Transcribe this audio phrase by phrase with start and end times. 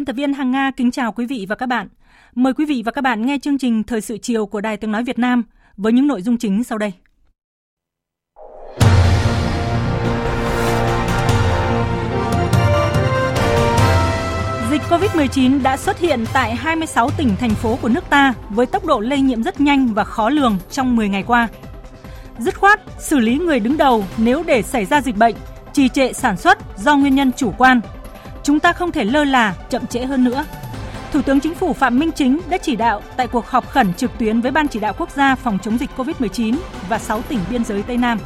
[0.00, 1.88] Biên tập viên Hằng Nga kính chào quý vị và các bạn.
[2.34, 4.92] Mời quý vị và các bạn nghe chương trình Thời sự chiều của Đài Tiếng
[4.92, 5.42] Nói Việt Nam
[5.76, 6.92] với những nội dung chính sau đây.
[14.70, 18.84] Dịch COVID-19 đã xuất hiện tại 26 tỉnh, thành phố của nước ta với tốc
[18.84, 21.48] độ lây nhiễm rất nhanh và khó lường trong 10 ngày qua.
[22.38, 25.34] Dứt khoát, xử lý người đứng đầu nếu để xảy ra dịch bệnh,
[25.72, 27.80] trì trệ sản xuất do nguyên nhân chủ quan,
[28.42, 30.44] Chúng ta không thể lơ là, chậm trễ hơn nữa.
[31.12, 34.18] Thủ tướng Chính phủ Phạm Minh Chính đã chỉ đạo tại cuộc họp khẩn trực
[34.18, 36.56] tuyến với Ban chỉ đạo quốc gia phòng chống dịch COVID-19
[36.88, 38.18] và 6 tỉnh biên giới Tây Nam.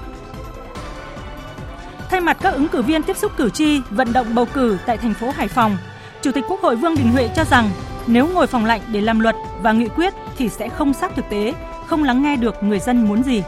[2.10, 4.96] Thay mặt các ứng cử viên tiếp xúc cử tri vận động bầu cử tại
[4.98, 5.76] thành phố Hải Phòng,
[6.22, 7.70] Chủ tịch Quốc hội Vương Đình Huệ cho rằng
[8.06, 11.24] nếu ngồi phòng lạnh để làm luật và nghị quyết thì sẽ không sát thực
[11.30, 11.54] tế,
[11.86, 13.42] không lắng nghe được người dân muốn gì.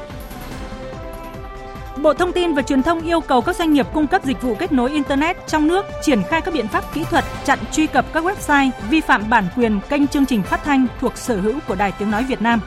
[2.07, 4.55] Bộ Thông tin và Truyền thông yêu cầu các doanh nghiệp cung cấp dịch vụ
[4.55, 8.12] kết nối Internet trong nước triển khai các biện pháp kỹ thuật chặn truy cập
[8.12, 11.75] các website vi phạm bản quyền kênh chương trình phát thanh thuộc sở hữu của
[11.75, 12.61] Đài Tiếng Nói Việt Nam.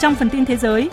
[0.00, 0.90] Trong phần tin thế giới,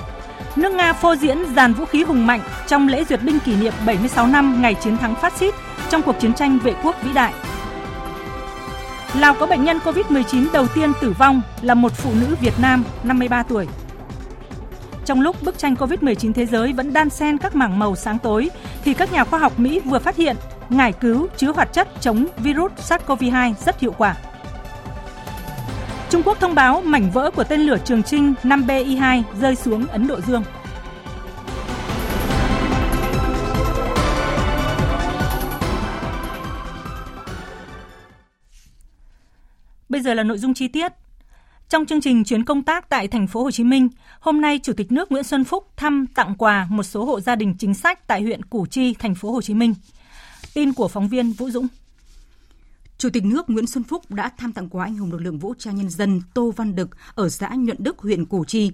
[0.56, 3.74] nước Nga phô diễn dàn vũ khí hùng mạnh trong lễ duyệt binh kỷ niệm
[3.86, 5.54] 76 năm ngày chiến thắng phát xít
[5.90, 7.34] trong cuộc chiến tranh vệ quốc vĩ đại.
[9.20, 12.84] Lào có bệnh nhân COVID-19 đầu tiên tử vong là một phụ nữ Việt Nam
[13.03, 13.68] 53 tuổi.
[15.06, 18.50] Trong lúc bức tranh COVID-19 thế giới vẫn đan xen các mảng màu sáng tối,
[18.84, 20.35] thì các nhà khoa học Mỹ vừa phát hiện
[20.69, 24.16] ngải cứu chứa hoạt chất chống virus SARS-CoV-2 rất hiệu quả.
[26.09, 30.07] Trung Quốc thông báo mảnh vỡ của tên lửa Trường Trinh 5BI2 rơi xuống Ấn
[30.07, 30.44] Độ Dương.
[39.90, 40.91] Bây giờ là nội dung chi tiết.
[41.72, 43.90] Trong chương trình chuyến công tác tại thành phố Hồ Chí Minh,
[44.20, 47.36] hôm nay Chủ tịch nước Nguyễn Xuân Phúc thăm tặng quà một số hộ gia
[47.36, 49.76] đình chính sách tại huyện Củ Chi, thành phố Hồ Chí Minh.
[50.54, 51.68] Tin của phóng viên Vũ Dũng.
[52.98, 55.54] Chủ tịch nước Nguyễn Xuân Phúc đã thăm tặng quà anh hùng lực lượng vũ
[55.58, 58.72] trang nhân dân Tô Văn Đực ở xã Nhuận Đức, huyện Củ Chi.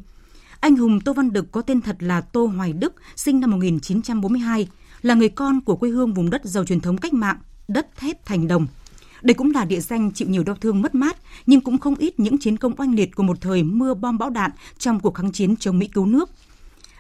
[0.60, 4.68] Anh hùng Tô Văn Đực có tên thật là Tô Hoài Đức, sinh năm 1942,
[5.02, 7.38] là người con của quê hương vùng đất giàu truyền thống cách mạng,
[7.68, 8.68] đất thép thành đồng–
[9.22, 12.20] đây cũng là địa danh chịu nhiều đau thương mất mát, nhưng cũng không ít
[12.20, 15.32] những chiến công oanh liệt của một thời mưa bom bão đạn trong cuộc kháng
[15.32, 16.30] chiến chống Mỹ cứu nước.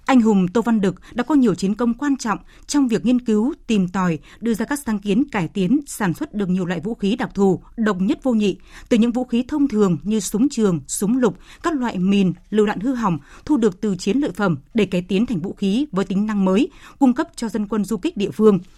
[0.07, 3.21] Anh hùng Tô Văn Đực đã có nhiều chiến công quan trọng trong việc nghiên
[3.21, 6.79] cứu, tìm tòi, đưa ra các sáng kiến cải tiến, sản xuất được nhiều loại
[6.79, 8.57] vũ khí đặc thù, độc nhất vô nhị,
[8.89, 12.65] từ những vũ khí thông thường như súng trường, súng lục, các loại mìn, lựu
[12.65, 15.85] đạn hư hỏng thu được từ chiến lợi phẩm để cải tiến thành vũ khí
[15.91, 18.59] với tính năng mới, cung cấp cho dân quân du kích địa phương–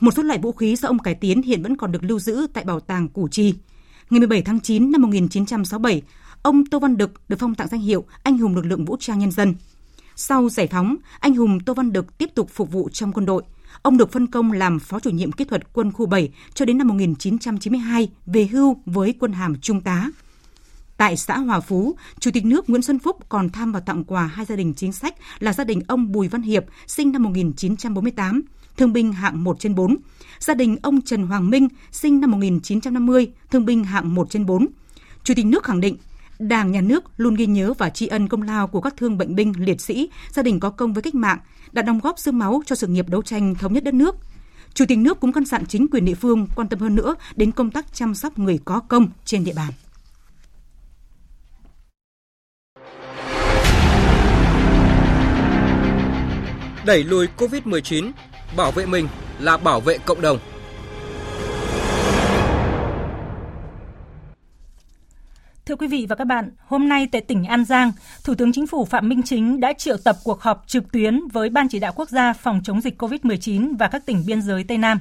[0.00, 2.46] một số loại vũ khí do ông cải tiến hiện vẫn còn được lưu giữ
[2.52, 3.54] tại bảo tàng Củ Chi.
[4.10, 6.02] Ngày 17 tháng 9 năm 1967,
[6.42, 9.18] ông Tô Văn Đực được phong tặng danh hiệu Anh hùng lực lượng vũ trang
[9.18, 9.54] nhân dân.
[10.16, 13.42] Sau giải phóng, anh hùng Tô Văn Đực tiếp tục phục vụ trong quân đội.
[13.82, 16.78] Ông được phân công làm phó chủ nhiệm kỹ thuật quân khu 7 cho đến
[16.78, 20.10] năm 1992 về hưu với quân hàm trung tá.
[20.96, 24.26] Tại xã Hòa Phú, Chủ tịch nước Nguyễn Xuân Phúc còn thăm và tặng quà
[24.26, 28.42] hai gia đình chính sách là gia đình ông Bùi Văn Hiệp, sinh năm 1948,
[28.78, 29.96] thương binh hạng 1 trên 4.
[30.38, 34.66] Gia đình ông Trần Hoàng Minh, sinh năm 1950, thương binh hạng 1 trên 4.
[35.24, 35.96] Chủ tịch nước khẳng định,
[36.38, 39.34] Đảng, Nhà nước luôn ghi nhớ và tri ân công lao của các thương bệnh
[39.34, 41.38] binh, liệt sĩ, gia đình có công với cách mạng,
[41.72, 44.16] đã đóng góp xương máu cho sự nghiệp đấu tranh thống nhất đất nước.
[44.74, 47.52] Chủ tịch nước cũng căn dặn chính quyền địa phương quan tâm hơn nữa đến
[47.52, 49.72] công tác chăm sóc người có công trên địa bàn.
[56.86, 58.12] Đẩy lùi COVID-19
[58.56, 59.08] bảo vệ mình
[59.38, 60.38] là bảo vệ cộng đồng.
[65.66, 67.92] Thưa quý vị và các bạn, hôm nay tại tỉnh An Giang,
[68.24, 71.50] Thủ tướng Chính phủ Phạm Minh Chính đã triệu tập cuộc họp trực tuyến với
[71.50, 74.78] Ban chỉ đạo quốc gia phòng chống dịch COVID-19 và các tỉnh biên giới Tây
[74.78, 75.00] Nam.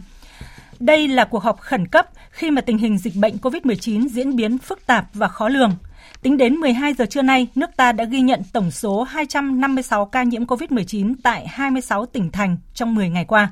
[0.80, 4.58] Đây là cuộc họp khẩn cấp khi mà tình hình dịch bệnh COVID-19 diễn biến
[4.58, 5.72] phức tạp và khó lường.
[6.22, 10.24] Tính đến 12 giờ trưa nay, nước ta đã ghi nhận tổng số 256 ca
[10.24, 13.52] nhiễm COVID-19 tại 26 tỉnh thành trong 10 ngày qua.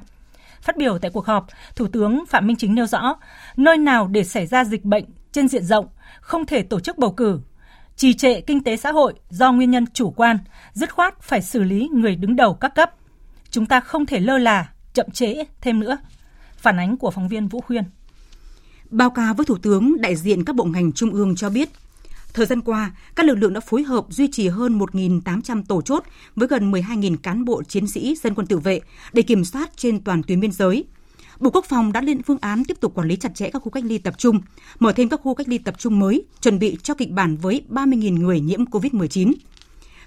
[0.61, 3.15] Phát biểu tại cuộc họp, Thủ tướng Phạm Minh Chính nêu rõ,
[3.57, 5.87] nơi nào để xảy ra dịch bệnh trên diện rộng,
[6.21, 7.39] không thể tổ chức bầu cử,
[7.95, 10.37] trì trệ kinh tế xã hội do nguyên nhân chủ quan,
[10.73, 12.91] dứt khoát phải xử lý người đứng đầu các cấp.
[13.49, 15.97] Chúng ta không thể lơ là, chậm trễ thêm nữa.
[16.57, 17.83] Phản ánh của phóng viên Vũ Khuyên.
[18.89, 21.69] Báo cáo với Thủ tướng, đại diện các bộ ngành trung ương cho biết,
[22.35, 26.03] thời gian qua, các lực lượng đã phối hợp duy trì hơn 1.800 tổ chốt
[26.35, 28.81] với gần 12.000 cán bộ chiến sĩ dân quân tự vệ
[29.13, 30.83] để kiểm soát trên toàn tuyến biên giới.
[31.39, 33.69] Bộ Quốc phòng đã lên phương án tiếp tục quản lý chặt chẽ các khu
[33.69, 34.41] cách ly tập trung,
[34.79, 37.61] mở thêm các khu cách ly tập trung mới, chuẩn bị cho kịch bản với
[37.69, 39.33] 30.000 người nhiễm COVID-19.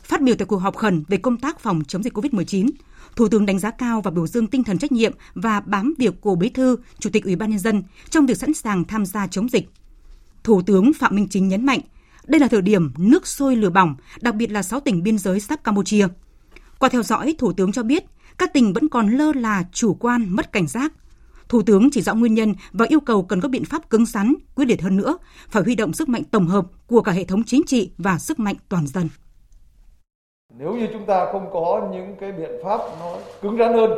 [0.02, 2.70] Phát biểu tại cuộc họp khẩn về công tác phòng chống dịch COVID-19,
[3.16, 6.20] Thủ tướng đánh giá cao và biểu dương tinh thần trách nhiệm và bám việc
[6.20, 9.26] của Bí thư, Chủ tịch Ủy ban nhân dân trong việc sẵn sàng tham gia
[9.26, 9.69] chống dịch.
[10.44, 11.80] Thủ tướng Phạm Minh Chính nhấn mạnh,
[12.28, 15.40] đây là thời điểm nước sôi lửa bỏng, đặc biệt là 6 tỉnh biên giới
[15.40, 16.08] sắp Campuchia.
[16.78, 18.04] Qua theo dõi, Thủ tướng cho biết
[18.38, 20.92] các tỉnh vẫn còn lơ là chủ quan, mất cảnh giác.
[21.48, 24.34] Thủ tướng chỉ rõ nguyên nhân và yêu cầu cần có biện pháp cứng rắn,
[24.54, 27.42] quyết liệt hơn nữa, phải huy động sức mạnh tổng hợp của cả hệ thống
[27.46, 29.08] chính trị và sức mạnh toàn dân.
[30.58, 33.90] Nếu như chúng ta không có những cái biện pháp nó cứng rắn hơn,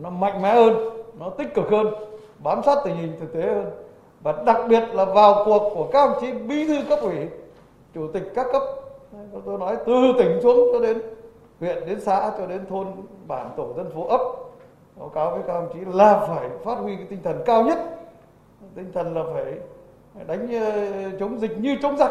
[0.00, 0.72] nó mạnh mẽ hơn,
[1.18, 1.86] nó tích cực hơn,
[2.42, 3.64] bám sát tình hình thực tế hơn
[4.22, 7.16] và đặc biệt là vào cuộc của các ông chí bí thư cấp ủy,
[7.96, 8.62] chủ tịch các cấp,
[9.46, 11.02] tôi nói từ tỉnh xuống cho đến
[11.60, 12.86] huyện đến xã cho đến thôn
[13.26, 14.20] bản tổ dân phố ấp.
[14.96, 17.78] Báo cáo với các ông chí là phải phát huy cái tinh thần cao nhất.
[18.74, 19.44] Tinh thần là phải
[20.26, 20.72] đánh ờ,
[21.20, 22.10] chống dịch như chống giặc.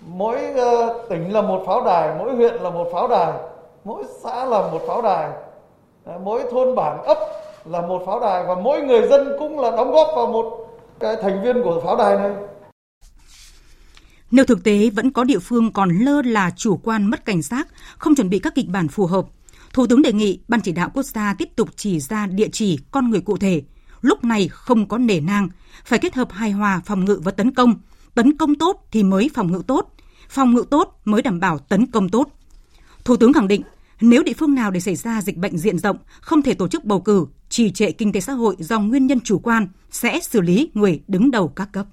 [0.00, 3.32] Mỗi ờ, tỉnh là một pháo đài mỗi huyện là một pháo đài
[3.84, 5.30] mỗi xã là một pháo đài
[6.04, 7.18] ờ, mỗi thôn bản ấp
[7.64, 10.66] là một pháo đài và mỗi người dân cũng là đóng góp vào một
[10.98, 12.30] cái thành viên của pháo đài này
[14.30, 17.68] nếu thực tế vẫn có địa phương còn lơ là chủ quan mất cảnh giác,
[17.98, 19.26] không chuẩn bị các kịch bản phù hợp,
[19.72, 22.78] Thủ tướng đề nghị Ban chỉ đạo quốc gia tiếp tục chỉ ra địa chỉ
[22.90, 23.62] con người cụ thể.
[24.00, 25.48] Lúc này không có nể nang,
[25.84, 27.74] phải kết hợp hài hòa phòng ngự và tấn công.
[28.14, 29.94] Tấn công tốt thì mới phòng ngự tốt,
[30.28, 32.28] phòng ngự tốt mới đảm bảo tấn công tốt.
[33.04, 33.62] Thủ tướng khẳng định,
[34.00, 36.84] nếu địa phương nào để xảy ra dịch bệnh diện rộng, không thể tổ chức
[36.84, 40.40] bầu cử, trì trệ kinh tế xã hội do nguyên nhân chủ quan, sẽ xử
[40.40, 41.86] lý người đứng đầu các cấp.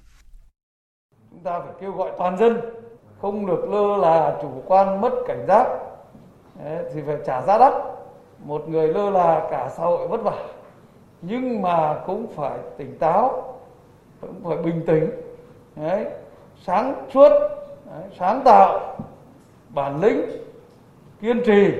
[1.45, 2.61] Ta phải kêu gọi toàn dân,
[3.21, 5.67] không được lơ là chủ quan mất cảnh giác,
[6.63, 7.73] Đấy, thì phải trả giá đắt.
[8.39, 10.43] Một người lơ là cả xã hội vất vả
[11.21, 13.53] nhưng mà cũng phải tỉnh táo
[14.21, 15.09] cũng phải bình tĩnh.
[15.75, 16.05] Đấy,
[16.61, 17.29] sáng suốt
[17.85, 18.97] Đấy, sáng tạo
[19.69, 20.21] bản lĩnh
[21.21, 21.71] kiên trì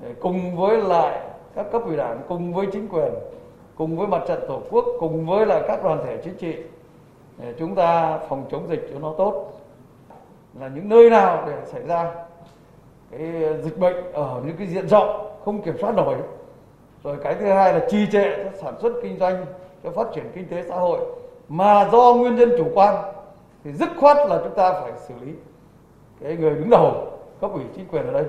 [0.00, 1.20] để cùng với lại
[1.54, 3.12] các cấp ủy đảng cùng với chính quyền
[3.76, 6.56] cùng với mặt trận tổ quốc cùng với lại các đoàn thể chính trị
[7.40, 9.52] để chúng ta phòng chống dịch cho nó tốt.
[10.60, 12.14] Là những nơi nào để xảy ra
[13.10, 13.20] cái
[13.62, 16.16] dịch bệnh ở những cái diện rộng không kiểm soát nổi.
[17.04, 19.46] Rồi cái thứ hai là trì trệ cho sản xuất kinh doanh
[19.84, 21.00] cho phát triển kinh tế xã hội.
[21.48, 23.12] Mà do nguyên nhân chủ quan
[23.64, 25.32] thì dứt khoát là chúng ta phải xử lý
[26.20, 28.24] cái người đứng đầu cấp ủy chính quyền ở đây.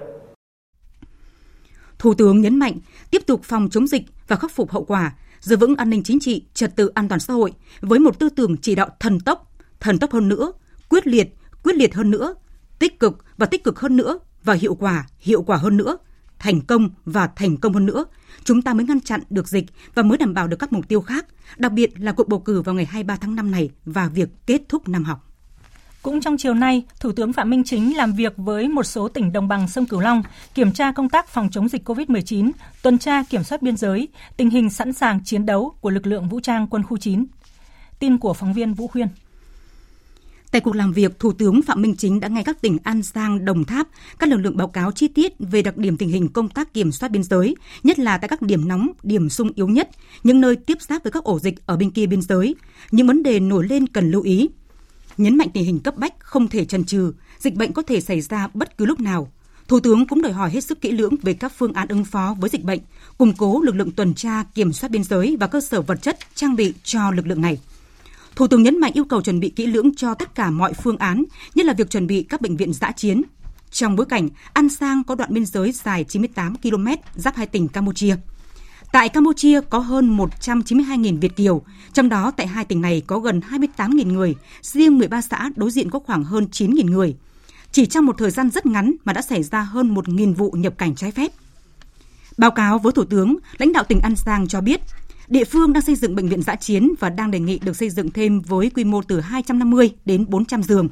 [1.99, 2.73] Thủ tướng nhấn mạnh
[3.11, 6.19] tiếp tục phòng chống dịch và khắc phục hậu quả, giữ vững an ninh chính
[6.19, 9.51] trị, trật tự an toàn xã hội với một tư tưởng chỉ đạo thần tốc,
[9.79, 10.51] thần tốc hơn nữa,
[10.89, 12.35] quyết liệt, quyết liệt hơn nữa,
[12.79, 15.97] tích cực và tích cực hơn nữa và hiệu quả, hiệu quả hơn nữa,
[16.39, 18.05] thành công và thành công hơn nữa,
[18.43, 19.65] chúng ta mới ngăn chặn được dịch
[19.95, 21.25] và mới đảm bảo được các mục tiêu khác,
[21.57, 24.61] đặc biệt là cuộc bầu cử vào ngày 23 tháng 5 này và việc kết
[24.69, 25.30] thúc năm học.
[26.01, 29.33] Cũng trong chiều nay, Thủ tướng Phạm Minh Chính làm việc với một số tỉnh
[29.33, 33.23] đồng bằng sông Cửu Long, kiểm tra công tác phòng chống dịch COVID-19, tuần tra
[33.23, 36.67] kiểm soát biên giới, tình hình sẵn sàng chiến đấu của lực lượng vũ trang
[36.67, 37.25] quân khu 9.
[37.99, 39.07] Tin của phóng viên Vũ Khuyên.
[40.51, 43.45] Tại cuộc làm việc, Thủ tướng Phạm Minh Chính đã nghe các tỉnh An Giang,
[43.45, 43.87] Đồng Tháp,
[44.19, 46.91] các lực lượng báo cáo chi tiết về đặc điểm tình hình công tác kiểm
[46.91, 49.89] soát biên giới, nhất là tại các điểm nóng, điểm sung yếu nhất,
[50.23, 52.55] những nơi tiếp giáp với các ổ dịch ở bên kia biên giới,
[52.91, 54.49] những vấn đề nổi lên cần lưu ý.
[55.21, 58.21] Nhấn mạnh tình hình cấp bách không thể chần chừ, dịch bệnh có thể xảy
[58.21, 59.31] ra bất cứ lúc nào.
[59.67, 62.35] Thủ tướng cũng đòi hỏi hết sức kỹ lưỡng về các phương án ứng phó
[62.39, 62.79] với dịch bệnh,
[63.17, 66.17] củng cố lực lượng tuần tra, kiểm soát biên giới và cơ sở vật chất
[66.35, 67.59] trang bị cho lực lượng này.
[68.35, 70.97] Thủ tướng nhấn mạnh yêu cầu chuẩn bị kỹ lưỡng cho tất cả mọi phương
[70.97, 71.23] án,
[71.55, 73.21] nhất là việc chuẩn bị các bệnh viện giã chiến.
[73.71, 77.67] Trong bối cảnh An Sang có đoạn biên giới dài 98 km giáp hai tỉnh
[77.67, 78.15] Campuchia.
[78.91, 81.61] Tại Campuchia có hơn 192.000 Việt Kiều,
[81.93, 85.89] trong đó tại hai tỉnh này có gần 28.000 người, riêng 13 xã đối diện
[85.89, 87.15] có khoảng hơn 9.000 người.
[87.71, 90.73] Chỉ trong một thời gian rất ngắn mà đã xảy ra hơn 1.000 vụ nhập
[90.77, 91.31] cảnh trái phép.
[92.37, 94.81] Báo cáo với Thủ tướng, lãnh đạo tỉnh An Giang cho biết,
[95.31, 97.89] Địa phương đang xây dựng bệnh viện giã chiến và đang đề nghị được xây
[97.89, 100.89] dựng thêm với quy mô từ 250 đến 400 giường.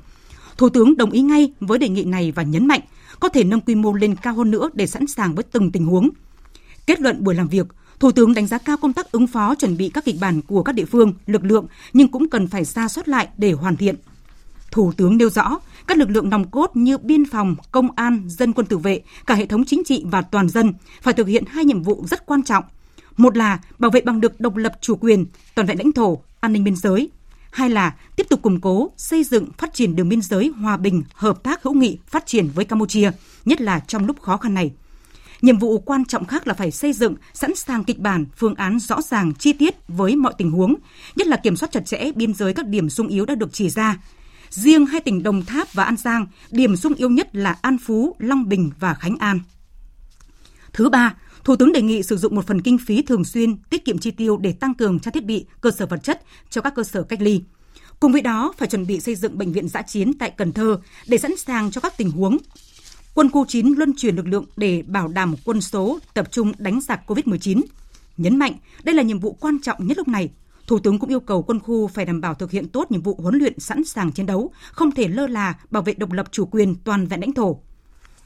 [0.57, 2.81] Thủ tướng đồng ý ngay với đề nghị này và nhấn mạnh
[3.19, 5.85] có thể nâng quy mô lên cao hơn nữa để sẵn sàng với từng tình
[5.85, 6.09] huống.
[6.87, 7.67] Kết luận buổi làm việc,
[7.99, 10.63] Thủ tướng đánh giá cao công tác ứng phó chuẩn bị các kịch bản của
[10.63, 13.95] các địa phương, lực lượng nhưng cũng cần phải ra soát lại để hoàn thiện.
[14.71, 18.53] Thủ tướng nêu rõ, các lực lượng nòng cốt như biên phòng, công an, dân
[18.53, 21.65] quân tự vệ, cả hệ thống chính trị và toàn dân phải thực hiện hai
[21.65, 22.63] nhiệm vụ rất quan trọng.
[23.17, 25.25] Một là bảo vệ bằng được độc lập chủ quyền,
[25.55, 27.09] toàn vẹn lãnh thổ, an ninh biên giới.
[27.51, 31.03] Hai là tiếp tục củng cố, xây dựng, phát triển đường biên giới hòa bình,
[31.13, 33.11] hợp tác hữu nghị, phát triển với Campuchia,
[33.45, 34.71] nhất là trong lúc khó khăn này.
[35.41, 38.79] Nhiệm vụ quan trọng khác là phải xây dựng sẵn sàng kịch bản, phương án
[38.79, 40.75] rõ ràng, chi tiết với mọi tình huống,
[41.15, 43.69] nhất là kiểm soát chặt chẽ biên giới các điểm sung yếu đã được chỉ
[43.69, 43.97] ra,
[44.49, 48.15] Riêng hai tỉnh Đồng Tháp và An Giang, điểm sung yếu nhất là An Phú,
[48.19, 49.39] Long Bình và Khánh An.
[50.73, 53.85] Thứ ba, Thủ tướng đề nghị sử dụng một phần kinh phí thường xuyên, tiết
[53.85, 56.75] kiệm chi tiêu để tăng cường trang thiết bị, cơ sở vật chất cho các
[56.75, 57.41] cơ sở cách ly.
[57.99, 60.79] Cùng với đó, phải chuẩn bị xây dựng bệnh viện giã chiến tại Cần Thơ
[61.07, 62.37] để sẵn sàng cho các tình huống.
[63.19, 66.81] Quân khu 9 luân chuyển lực lượng để bảo đảm quân số tập trung đánh
[66.81, 67.61] giặc COVID-19.
[68.17, 70.29] Nhấn mạnh, đây là nhiệm vụ quan trọng nhất lúc này,
[70.67, 73.15] Thủ tướng cũng yêu cầu quân khu phải đảm bảo thực hiện tốt nhiệm vụ
[73.21, 76.45] huấn luyện sẵn sàng chiến đấu, không thể lơ là bảo vệ độc lập chủ
[76.45, 77.59] quyền toàn vẹn lãnh thổ.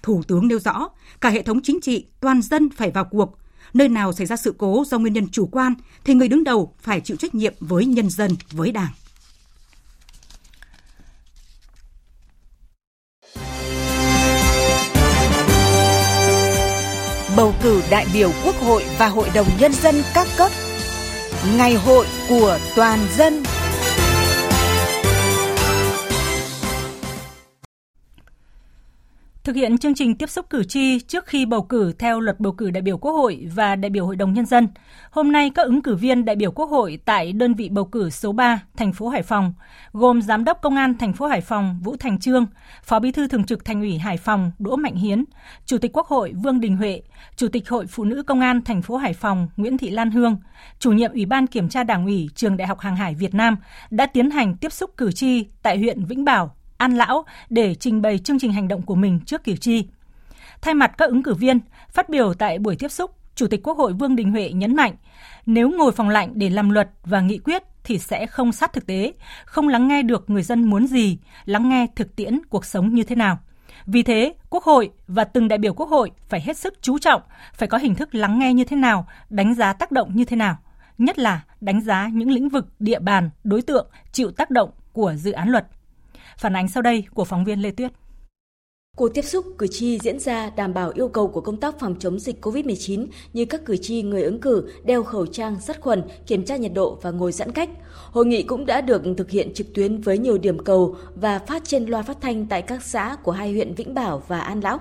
[0.04, 0.90] Thủ tướng nêu rõ,
[1.22, 3.38] cả hệ thống chính trị, toàn dân phải vào cuộc.
[3.74, 5.74] Nơi nào xảy ra sự cố do nguyên nhân chủ quan
[6.04, 8.92] thì người đứng đầu phải chịu trách nhiệm với nhân dân, với Đảng.
[17.36, 20.52] Bầu cử đại biểu Quốc hội và Hội đồng Nhân dân các cấp
[21.58, 23.44] Ngày hội của toàn dân.
[29.44, 32.54] Thực hiện chương trình tiếp xúc cử tri trước khi bầu cử theo luật bầu
[32.54, 34.68] cử đại biểu Quốc hội và đại biểu Hội đồng Nhân dân,
[35.12, 38.10] hôm nay các ứng cử viên đại biểu Quốc hội tại đơn vị bầu cử
[38.10, 39.54] số 3, thành phố Hải Phòng,
[39.94, 42.46] gồm Giám đốc Công an thành phố Hải Phòng Vũ Thành Trương,
[42.84, 45.26] Phó Bí thư Thường trực Thành ủy Hải Phòng Đỗ Mạnh Hiến,
[45.66, 47.02] Chủ tịch Quốc hội Vương Đình Huệ,
[47.36, 50.38] Chủ tịch Hội Phụ nữ Công an thành phố Hải Phòng Nguyễn Thị Lan Hương,
[50.80, 53.58] Chủ nhiệm Ủy ban Kiểm tra Đảng ủy Trường Đại học Hàng hải Việt Nam
[53.90, 58.02] đã tiến hành tiếp xúc cử tri tại huyện Vĩnh Bảo, An Lão để trình
[58.02, 59.88] bày chương trình hành động của mình trước cử tri.
[60.62, 61.60] Thay mặt các ứng cử viên,
[61.90, 64.96] phát biểu tại buổi tiếp xúc, Chủ tịch Quốc hội Vương Đình Huệ nhấn mạnh,
[65.46, 68.88] nếu ngồi phòng lạnh để làm luật và nghị quyết thì sẽ không sát thực
[68.88, 69.14] tế,
[69.46, 73.04] không lắng nghe được người dân muốn gì, lắng nghe thực tiễn cuộc sống như
[73.04, 73.40] thế nào.
[73.86, 77.22] Vì thế, Quốc hội và từng đại biểu Quốc hội phải hết sức chú trọng,
[77.54, 80.36] phải có hình thức lắng nghe như thế nào, đánh giá tác động như thế
[80.36, 80.58] nào,
[80.98, 85.14] nhất là đánh giá những lĩnh vực, địa bàn, đối tượng chịu tác động của
[85.16, 85.68] dự án luật.
[86.38, 87.92] Phản ánh sau đây của phóng viên Lê Tuyết.
[88.98, 91.96] Cuộc tiếp xúc cử tri diễn ra đảm bảo yêu cầu của công tác phòng
[92.00, 96.04] chống dịch COVID-19 như các cử tri người ứng cử đeo khẩu trang, sát khuẩn,
[96.28, 97.70] kiểm tra nhiệt độ và ngồi giãn cách.
[98.12, 101.64] Hội nghị cũng đã được thực hiện trực tuyến với nhiều điểm cầu và phát
[101.66, 104.80] trên loa phát thanh tại các xã của hai huyện Vĩnh Bảo và An Lão.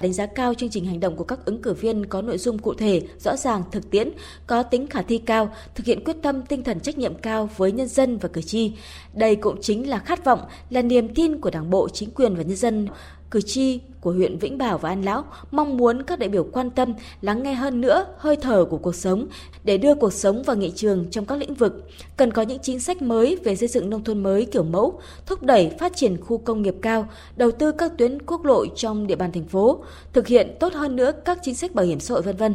[0.00, 2.58] Đánh giá cao chương trình hành động của các ứng cử viên có nội dung
[2.58, 4.10] cụ thể, rõ ràng, thực tiễn,
[4.46, 7.72] có tính khả thi cao, thực hiện quyết tâm tinh thần trách nhiệm cao với
[7.72, 8.72] nhân dân và cử tri.
[9.14, 10.40] Đây cũng chính là khát vọng,
[10.70, 12.88] là niềm tin của Đảng bộ, chính quyền và nhân dân
[13.30, 16.70] cử tri của huyện Vĩnh Bảo và An Lão mong muốn các đại biểu quan
[16.70, 19.26] tâm, lắng nghe hơn nữa hơi thở của cuộc sống
[19.64, 21.88] để đưa cuộc sống vào nghị trường trong các lĩnh vực.
[22.16, 25.42] Cần có những chính sách mới về xây dựng nông thôn mới kiểu mẫu, thúc
[25.42, 29.16] đẩy phát triển khu công nghiệp cao, đầu tư các tuyến quốc lộ trong địa
[29.16, 32.22] bàn thành phố, thực hiện tốt hơn nữa các chính sách bảo hiểm xã hội
[32.22, 32.54] vân vân.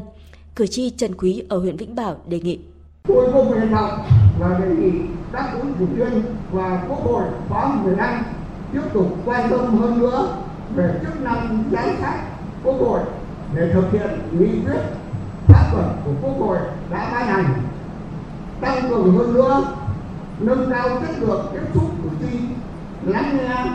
[0.55, 2.59] Cử tri Trần Quý ở huyện Vĩnh Bảo đề nghị.
[3.07, 3.99] Tôi vô cùng hân hạnh
[4.39, 4.91] và đề nghị
[5.33, 8.23] các ủy chủ viên và Quốc hội khóa 15
[8.73, 10.37] tiếp tục quan tâm hơn nữa
[10.75, 12.21] về chức năng giám sát
[12.63, 12.99] quốc hội
[13.55, 14.81] để thực hiện nghị quyết
[15.47, 16.57] pháp luật của quốc hội
[16.91, 17.53] đã ban hành.
[18.61, 19.63] Tăng cường hơn nữa,
[20.39, 22.37] nâng cao chất lượng tiếp xúc cử tri,
[23.05, 23.65] lắng nghe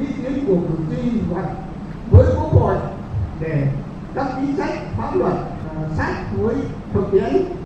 [0.00, 1.44] ý kiến của cử tri và
[2.10, 2.74] với quốc hội
[3.40, 3.66] để
[4.14, 5.34] các chính sách pháp luật
[5.74, 6.54] ờ, sát với
[6.94, 7.59] thực tiễn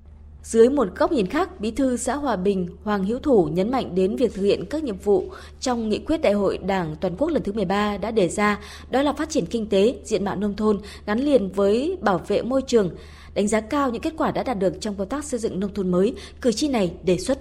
[0.45, 3.95] dưới một góc nhìn khác, Bí thư xã Hòa Bình Hoàng Hiếu Thủ nhấn mạnh
[3.95, 5.25] đến việc thực hiện các nhiệm vụ
[5.61, 8.59] trong nghị quyết Đại hội Đảng toàn quốc lần thứ 13 đã đề ra,
[8.91, 12.43] đó là phát triển kinh tế, diện mạo nông thôn gắn liền với bảo vệ
[12.43, 12.91] môi trường.
[13.35, 15.75] Đánh giá cao những kết quả đã đạt được trong công tác xây dựng nông
[15.75, 17.39] thôn mới, cử tri này đề xuất.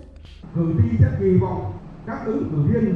[0.55, 1.73] Cử tri rất kỳ vọng
[2.07, 2.95] các ứng cử viên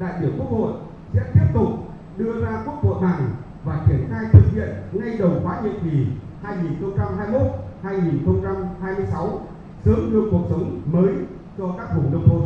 [0.00, 0.72] đại biểu Quốc hội
[1.14, 1.68] sẽ tiếp tục
[2.16, 3.34] đưa ra quốc hội bằng
[3.64, 6.06] và triển khai thực hiện ngay đầu khóa nhiệm kỳ
[6.42, 9.38] 2021-2026
[9.84, 11.14] sớm đưa cuộc sống mới
[11.58, 12.42] cho các vùng nông thôn.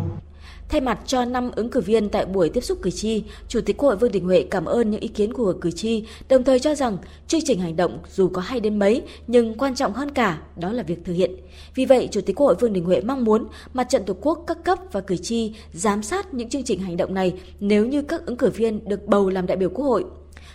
[0.68, 3.76] Thay mặt cho năm ứng cử viên tại buổi tiếp xúc cử tri, Chủ tịch
[3.76, 6.59] Quốc hội Vương Đình Huệ cảm ơn những ý kiến của cử tri, đồng thời
[6.59, 10.11] cho rằng chương trình hành động dù có hay đến mấy nhưng quan trọng hơn
[10.11, 11.30] cả đó là việc thực hiện.
[11.75, 14.44] Vì vậy, Chủ tịch Quốc hội Vương Đình Huệ mong muốn mặt trận Tổ quốc
[14.47, 18.02] các cấp và cử tri giám sát những chương trình hành động này nếu như
[18.02, 20.04] các ứng cử viên được bầu làm đại biểu Quốc hội.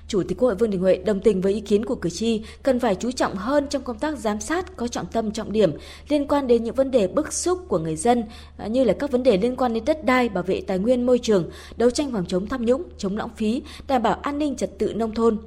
[0.08, 2.42] Chủ tịch Quốc hội Vương Đình Huệ đồng tình với ý kiến của cử tri
[2.64, 5.72] cần phải chú trọng hơn trong công tác giám sát có trọng tâm trọng điểm
[6.10, 8.24] liên quan đến những vấn đề bức xúc của người dân
[8.58, 11.06] à, như là các vấn đề liên quan đến đất đai, bảo vệ tài nguyên
[11.06, 14.56] môi trường, đấu tranh phòng chống tham nhũng, chống lãng phí, đảm bảo an ninh
[14.56, 15.38] trật tự nông thôn.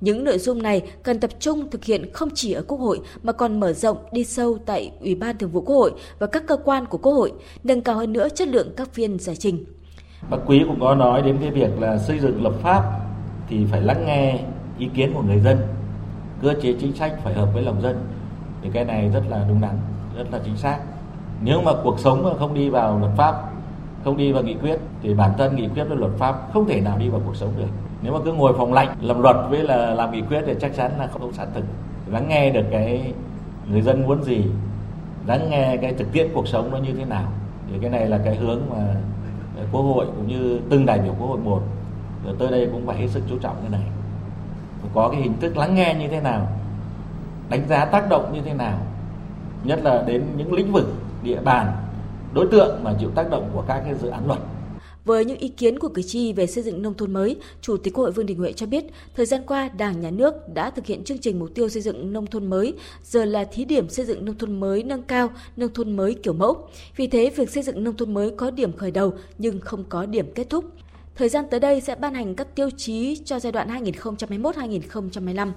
[0.00, 3.32] Những nội dung này cần tập trung thực hiện không chỉ ở Quốc hội mà
[3.32, 6.56] còn mở rộng đi sâu tại Ủy ban Thường vụ Quốc hội và các cơ
[6.56, 7.32] quan của Quốc hội,
[7.64, 9.64] nâng cao hơn nữa chất lượng các phiên giải trình.
[10.30, 12.82] Bác Quý cũng có nói đến cái việc là xây dựng lập pháp
[13.48, 14.38] thì phải lắng nghe
[14.78, 15.58] ý kiến của người dân.
[16.42, 18.06] Cơ chế chính sách phải hợp với lòng dân.
[18.62, 19.76] Thì cái này rất là đúng đắn,
[20.16, 20.78] rất là chính xác.
[21.42, 23.34] Nếu mà cuộc sống mà không đi vào luật pháp,
[24.04, 26.80] không đi vào nghị quyết, thì bản thân nghị quyết với luật pháp không thể
[26.80, 27.68] nào đi vào cuộc sống được.
[28.02, 30.76] Nếu mà cứ ngồi phòng lạnh, làm luật với là làm nghị quyết thì chắc
[30.76, 31.64] chắn là không sát thực.
[32.06, 33.12] Lắng nghe được cái
[33.70, 34.44] người dân muốn gì,
[35.26, 37.32] lắng nghe cái thực tiễn cuộc sống nó như thế nào,
[37.70, 38.94] thì cái này là cái hướng mà
[39.72, 41.62] quốc hội cũng như từng đại biểu quốc hội một
[42.28, 43.82] rồi tới đây cũng phải hết sức chú trọng cái này
[44.94, 46.48] có cái hình thức lắng nghe như thế nào
[47.50, 48.78] đánh giá tác động như thế nào
[49.64, 50.92] nhất là đến những lĩnh vực
[51.22, 51.72] địa bàn
[52.34, 54.38] đối tượng mà chịu tác động của các cái dự án luật
[55.04, 57.94] với những ý kiến của cử tri về xây dựng nông thôn mới, Chủ tịch
[57.94, 58.84] Quốc hội Vương Đình Huệ cho biết,
[59.16, 62.12] thời gian qua Đảng, Nhà nước đã thực hiện chương trình mục tiêu xây dựng
[62.12, 65.72] nông thôn mới, giờ là thí điểm xây dựng nông thôn mới nâng cao, nông
[65.74, 66.68] thôn mới kiểu mẫu.
[66.96, 70.06] Vì thế, việc xây dựng nông thôn mới có điểm khởi đầu nhưng không có
[70.06, 70.64] điểm kết thúc.
[71.18, 75.52] Thời gian tới đây sẽ ban hành các tiêu chí cho giai đoạn 2021-2025.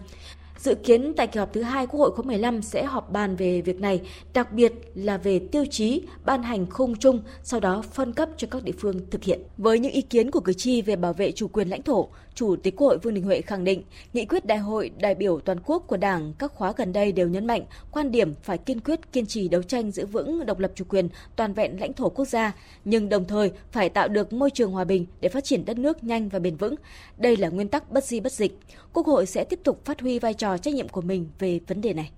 [0.58, 3.62] Dự kiến tại kỳ họp thứ hai Quốc hội khóa 15 sẽ họp bàn về
[3.62, 4.02] việc này,
[4.34, 8.48] đặc biệt là về tiêu chí ban hành khung chung, sau đó phân cấp cho
[8.52, 9.40] các địa phương thực hiện.
[9.58, 12.56] Với những ý kiến của cử tri về bảo vệ chủ quyền lãnh thổ, Chủ
[12.56, 13.84] tịch Quốc hội Vương Đình Huệ khẳng định,
[14.14, 17.28] nghị quyết đại hội đại biểu toàn quốc của Đảng các khóa gần đây đều
[17.28, 20.72] nhấn mạnh quan điểm phải kiên quyết kiên trì đấu tranh giữ vững độc lập
[20.76, 24.50] chủ quyền, toàn vẹn lãnh thổ quốc gia, nhưng đồng thời phải tạo được môi
[24.50, 26.76] trường hòa bình để phát triển đất nước nhanh và bền vững.
[27.18, 28.58] Đây là nguyên tắc bất di bất dịch.
[28.94, 31.82] Quốc hội sẽ tiếp tục phát huy vai trò trách nhiệm của mình về vấn
[31.82, 32.12] đề này.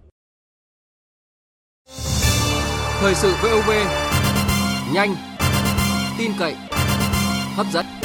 [2.99, 3.69] Thời sự VOV
[4.93, 5.15] nhanh,
[6.17, 6.55] tin cậy,
[7.55, 8.02] hấp dẫn.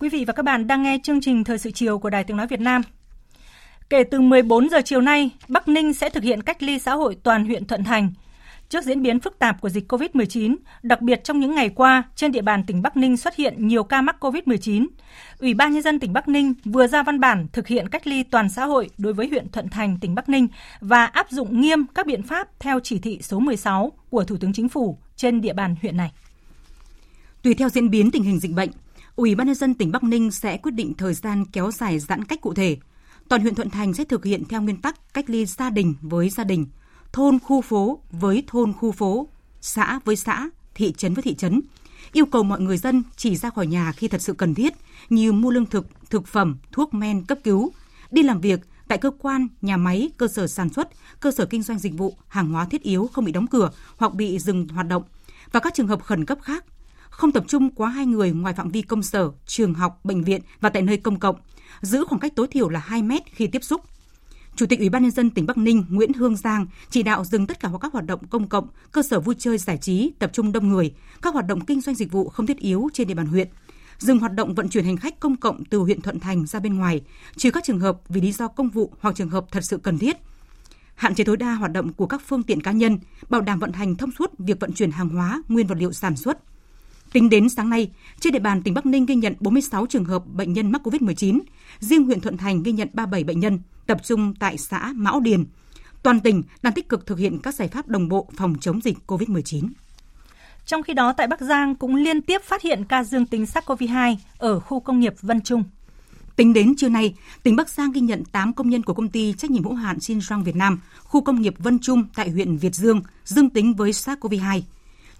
[0.00, 2.36] Quý vị và các bạn đang nghe chương trình Thời sự chiều của Đài Tiếng
[2.36, 2.82] Nói Việt Nam.
[3.90, 7.16] Kể từ 14 giờ chiều nay, Bắc Ninh sẽ thực hiện cách ly xã hội
[7.22, 8.12] toàn huyện Thuận Thành.
[8.68, 12.32] Trước diễn biến phức tạp của dịch COVID-19, đặc biệt trong những ngày qua, trên
[12.32, 14.86] địa bàn tỉnh Bắc Ninh xuất hiện nhiều ca mắc COVID-19.
[15.38, 18.22] Ủy ban Nhân dân tỉnh Bắc Ninh vừa ra văn bản thực hiện cách ly
[18.22, 20.48] toàn xã hội đối với huyện Thuận Thành, tỉnh Bắc Ninh
[20.80, 24.52] và áp dụng nghiêm các biện pháp theo chỉ thị số 16 của Thủ tướng
[24.52, 26.12] Chính phủ trên địa bàn huyện này.
[27.42, 28.70] Tùy theo diễn biến tình hình dịch bệnh,
[29.18, 32.24] Ủy ban nhân dân tỉnh Bắc Ninh sẽ quyết định thời gian kéo dài giãn
[32.24, 32.76] cách cụ thể.
[33.28, 36.30] Toàn huyện Thuận Thành sẽ thực hiện theo nguyên tắc cách ly gia đình với
[36.30, 36.66] gia đình,
[37.12, 39.28] thôn khu phố với thôn khu phố,
[39.60, 41.60] xã với xã, thị trấn với thị trấn.
[42.12, 44.74] Yêu cầu mọi người dân chỉ ra khỏi nhà khi thật sự cần thiết
[45.10, 47.72] như mua lương thực, thực phẩm, thuốc men cấp cứu,
[48.10, 50.88] đi làm việc tại cơ quan, nhà máy, cơ sở sản xuất,
[51.20, 54.14] cơ sở kinh doanh dịch vụ, hàng hóa thiết yếu không bị đóng cửa hoặc
[54.14, 55.02] bị dừng hoạt động
[55.52, 56.64] và các trường hợp khẩn cấp khác
[57.18, 60.40] không tập trung quá hai người ngoài phạm vi công sở, trường học, bệnh viện
[60.60, 61.36] và tại nơi công cộng,
[61.80, 63.80] giữ khoảng cách tối thiểu là 2 mét khi tiếp xúc.
[64.56, 67.46] Chủ tịch Ủy ban nhân dân tỉnh Bắc Ninh Nguyễn Hương Giang chỉ đạo dừng
[67.46, 70.52] tất cả các hoạt động công cộng, cơ sở vui chơi giải trí tập trung
[70.52, 73.26] đông người, các hoạt động kinh doanh dịch vụ không thiết yếu trên địa bàn
[73.26, 73.48] huyện,
[73.98, 76.74] dừng hoạt động vận chuyển hành khách công cộng từ huyện Thuận Thành ra bên
[76.74, 77.00] ngoài,
[77.36, 79.98] trừ các trường hợp vì lý do công vụ hoặc trường hợp thật sự cần
[79.98, 80.16] thiết.
[80.94, 82.98] Hạn chế tối đa hoạt động của các phương tiện cá nhân,
[83.30, 86.16] bảo đảm vận hành thông suốt việc vận chuyển hàng hóa, nguyên vật liệu sản
[86.16, 86.38] xuất,
[87.12, 87.90] Tính đến sáng nay,
[88.20, 91.40] trên địa bàn tỉnh Bắc Ninh ghi nhận 46 trường hợp bệnh nhân mắc COVID-19,
[91.80, 95.44] riêng huyện Thuận Thành ghi nhận 37 bệnh nhân, tập trung tại xã Mão Điền.
[96.02, 98.98] Toàn tỉnh đang tích cực thực hiện các giải pháp đồng bộ phòng chống dịch
[99.06, 99.68] COVID-19.
[100.66, 104.16] Trong khi đó, tại Bắc Giang cũng liên tiếp phát hiện ca dương tính SARS-CoV-2
[104.38, 105.64] ở khu công nghiệp Vân Trung.
[106.36, 109.32] Tính đến trưa nay, tỉnh Bắc Giang ghi nhận 8 công nhân của công ty
[109.32, 112.74] trách nhiệm hữu hạn Shinrong Việt Nam, khu công nghiệp Vân Trung tại huyện Việt
[112.74, 114.60] Dương dương tính với SARS-CoV-2.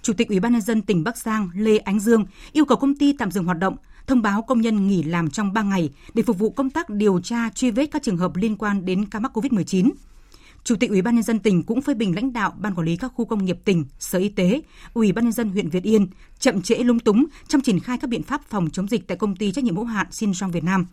[0.09, 2.97] Chủ tịch Ủy ban nhân dân tỉnh Bắc Giang Lê Ánh Dương yêu cầu công
[2.97, 6.23] ty tạm dừng hoạt động, thông báo công nhân nghỉ làm trong 3 ngày để
[6.23, 9.21] phục vụ công tác điều tra truy vết các trường hợp liên quan đến ca
[9.21, 9.91] mắc COVID-19.
[10.65, 12.97] Chủ tịch Ủy ban nhân dân tỉnh cũng phê bình lãnh đạo ban quản lý
[12.97, 14.61] các khu công nghiệp tỉnh, Sở Y tế,
[14.95, 16.07] Ủy ban nhân dân huyện Việt Yên
[16.39, 19.37] chậm trễ lúng túng trong triển khai các biện pháp phòng chống dịch tại công
[19.37, 20.87] ty trách nhiệm hữu hạn Sinchong Việt Nam.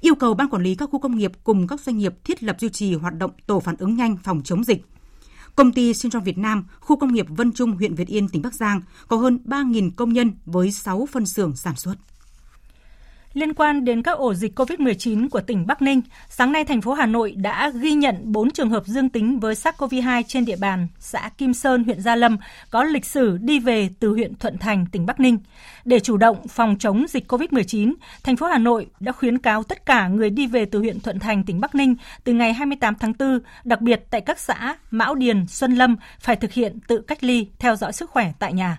[0.00, 2.56] Yêu cầu ban quản lý các khu công nghiệp cùng các doanh nghiệp thiết lập
[2.60, 4.84] duy trì hoạt động tổ phản ứng nhanh phòng chống dịch
[5.58, 8.54] Công ty Syntron Việt Nam, khu công nghiệp Vân Trung, huyện Việt Yên, tỉnh Bắc
[8.54, 11.94] Giang có hơn 3.000 công nhân với 6 phân xưởng sản xuất.
[13.34, 16.92] Liên quan đến các ổ dịch COVID-19 của tỉnh Bắc Ninh, sáng nay thành phố
[16.92, 20.88] Hà Nội đã ghi nhận 4 trường hợp dương tính với SARS-CoV-2 trên địa bàn
[20.98, 22.36] xã Kim Sơn, huyện Gia Lâm
[22.70, 25.38] có lịch sử đi về từ huyện Thuận Thành, tỉnh Bắc Ninh.
[25.84, 29.86] Để chủ động phòng chống dịch COVID-19, thành phố Hà Nội đã khuyến cáo tất
[29.86, 33.12] cả người đi về từ huyện Thuận Thành, tỉnh Bắc Ninh từ ngày 28 tháng
[33.18, 37.24] 4, đặc biệt tại các xã Mão Điền, Xuân Lâm phải thực hiện tự cách
[37.24, 38.78] ly, theo dõi sức khỏe tại nhà.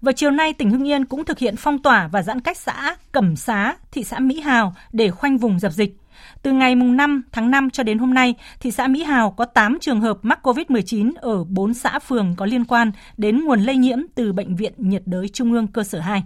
[0.00, 2.96] Vào chiều nay, tỉnh Hưng Yên cũng thực hiện phong tỏa và giãn cách xã
[3.12, 5.96] Cẩm Xá, thị xã Mỹ Hào để khoanh vùng dập dịch.
[6.42, 9.78] Từ ngày 5 tháng 5 cho đến hôm nay, thị xã Mỹ Hào có 8
[9.80, 13.98] trường hợp mắc COVID-19 ở 4 xã phường có liên quan đến nguồn lây nhiễm
[14.14, 16.22] từ Bệnh viện nhiệt đới Trung ương cơ sở 2.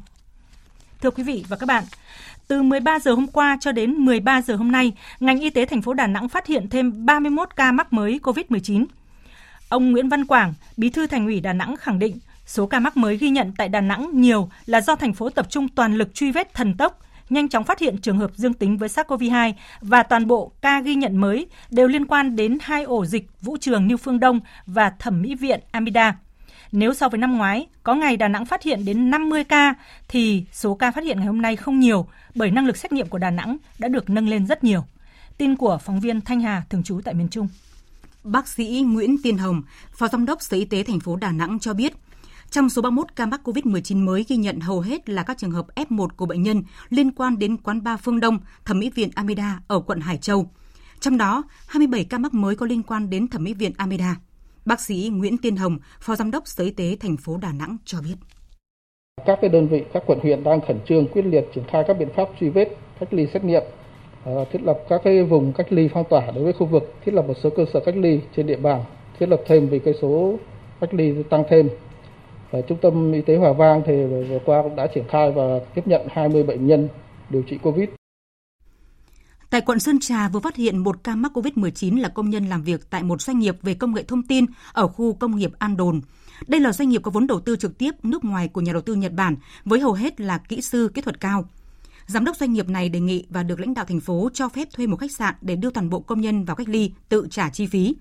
[1.01, 1.85] Thưa quý vị và các bạn,
[2.49, 5.83] từ 13 giờ hôm qua cho đến 13 giờ hôm nay, ngành y tế thành
[5.83, 8.85] phố Đà Nẵng phát hiện thêm 31 ca mắc mới COVID-19.
[9.69, 12.96] Ông Nguyễn Văn Quảng, Bí thư Thành ủy Đà Nẵng khẳng định Số ca mắc
[12.96, 16.14] mới ghi nhận tại Đà Nẵng nhiều là do thành phố tập trung toàn lực
[16.14, 16.98] truy vết thần tốc,
[17.31, 20.94] nhanh chóng phát hiện trường hợp dương tính với SARS-CoV-2 và toàn bộ ca ghi
[20.94, 24.90] nhận mới đều liên quan đến hai ổ dịch Vũ trường New Phương Đông và
[24.98, 26.16] Thẩm mỹ viện Amida.
[26.72, 29.74] Nếu so với năm ngoái, có ngày Đà Nẵng phát hiện đến 50 ca,
[30.09, 33.09] thì số ca phát hiện ngày hôm nay không nhiều bởi năng lực xét nghiệm
[33.09, 34.85] của Đà Nẵng đã được nâng lên rất nhiều.
[35.38, 37.48] Tin của phóng viên Thanh Hà, thường trú tại miền Trung.
[38.24, 41.59] Bác sĩ Nguyễn Tiên Hồng, Phó Giám đốc Sở Y tế thành phố Đà Nẵng
[41.59, 41.92] cho biết,
[42.53, 45.67] trong số 31 ca mắc COVID-19 mới ghi nhận hầu hết là các trường hợp
[45.75, 49.61] F1 của bệnh nhân liên quan đến quán bar Phương Đông, thẩm mỹ viện Amida
[49.69, 50.47] ở quận Hải Châu.
[51.01, 54.17] Trong đó, 27 ca mắc mới có liên quan đến thẩm mỹ viện Amida.
[54.65, 57.77] Bác sĩ Nguyễn Tiên Hồng, Phó Giám đốc Sở Y tế thành phố Đà Nẵng
[57.85, 58.15] cho biết.
[59.27, 61.99] Các cái đơn vị, các quận huyện đang khẩn trương quyết liệt triển khai các
[61.99, 63.62] biện pháp truy vết, cách ly xét nghiệm,
[64.25, 67.15] ờ, thiết lập các cái vùng cách ly phong tỏa đối với khu vực, thiết
[67.15, 68.85] lập một số cơ sở cách ly trên địa bàn,
[69.19, 70.38] thiết lập thêm vì cái số
[70.81, 71.69] cách ly tăng thêm
[72.53, 75.43] và trung tâm y tế Hòa Vang thì vừa qua cũng đã triển khai và
[75.75, 76.88] tiếp nhận 20 bệnh nhân
[77.31, 77.88] điều trị COVID.
[79.51, 82.62] Tại quận Sơn Trà vừa phát hiện một ca mắc COVID-19 là công nhân làm
[82.62, 85.77] việc tại một doanh nghiệp về công nghệ thông tin ở khu công nghiệp An
[85.77, 86.01] Đồn.
[86.47, 88.83] Đây là doanh nghiệp có vốn đầu tư trực tiếp nước ngoài của nhà đầu
[88.83, 91.45] tư Nhật Bản với hầu hết là kỹ sư kỹ thuật cao.
[92.07, 94.69] Giám đốc doanh nghiệp này đề nghị và được lãnh đạo thành phố cho phép
[94.73, 97.49] thuê một khách sạn để đưa toàn bộ công nhân vào cách ly, tự trả
[97.49, 97.95] chi phí.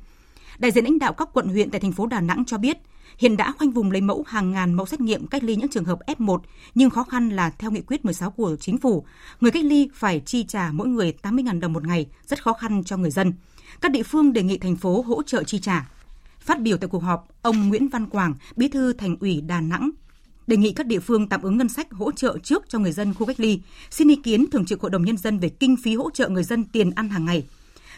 [0.60, 2.78] Đại diện lãnh đạo các quận huyện tại thành phố Đà Nẵng cho biết,
[3.18, 5.86] hiện đã khoanh vùng lấy mẫu hàng ngàn mẫu xét nghiệm cách ly những trường
[5.86, 6.40] hợp F1,
[6.76, 9.06] nhưng khó khăn là theo nghị quyết 16 của chính phủ,
[9.42, 12.84] người cách ly phải chi trả mỗi người 80.000 đồng một ngày, rất khó khăn
[12.84, 13.34] cho người dân.
[13.82, 15.90] Các địa phương đề nghị thành phố hỗ trợ chi trả.
[16.40, 19.92] Phát biểu tại cuộc họp, ông Nguyễn Văn Quảng, Bí thư Thành ủy Đà Nẵng
[20.48, 23.14] đề nghị các địa phương tạm ứng ngân sách hỗ trợ trước cho người dân
[23.14, 25.96] khu cách ly, xin ý kiến Thường trực Hội đồng Nhân dân về kinh phí
[25.96, 27.44] hỗ trợ người dân tiền ăn hàng ngày.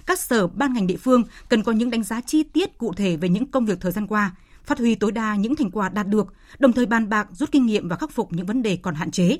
[0.05, 3.17] Các sở ban ngành địa phương cần có những đánh giá chi tiết cụ thể
[3.17, 4.31] về những công việc thời gian qua,
[4.63, 7.65] phát huy tối đa những thành quả đạt được, đồng thời bàn bạc rút kinh
[7.65, 9.37] nghiệm và khắc phục những vấn đề còn hạn chế.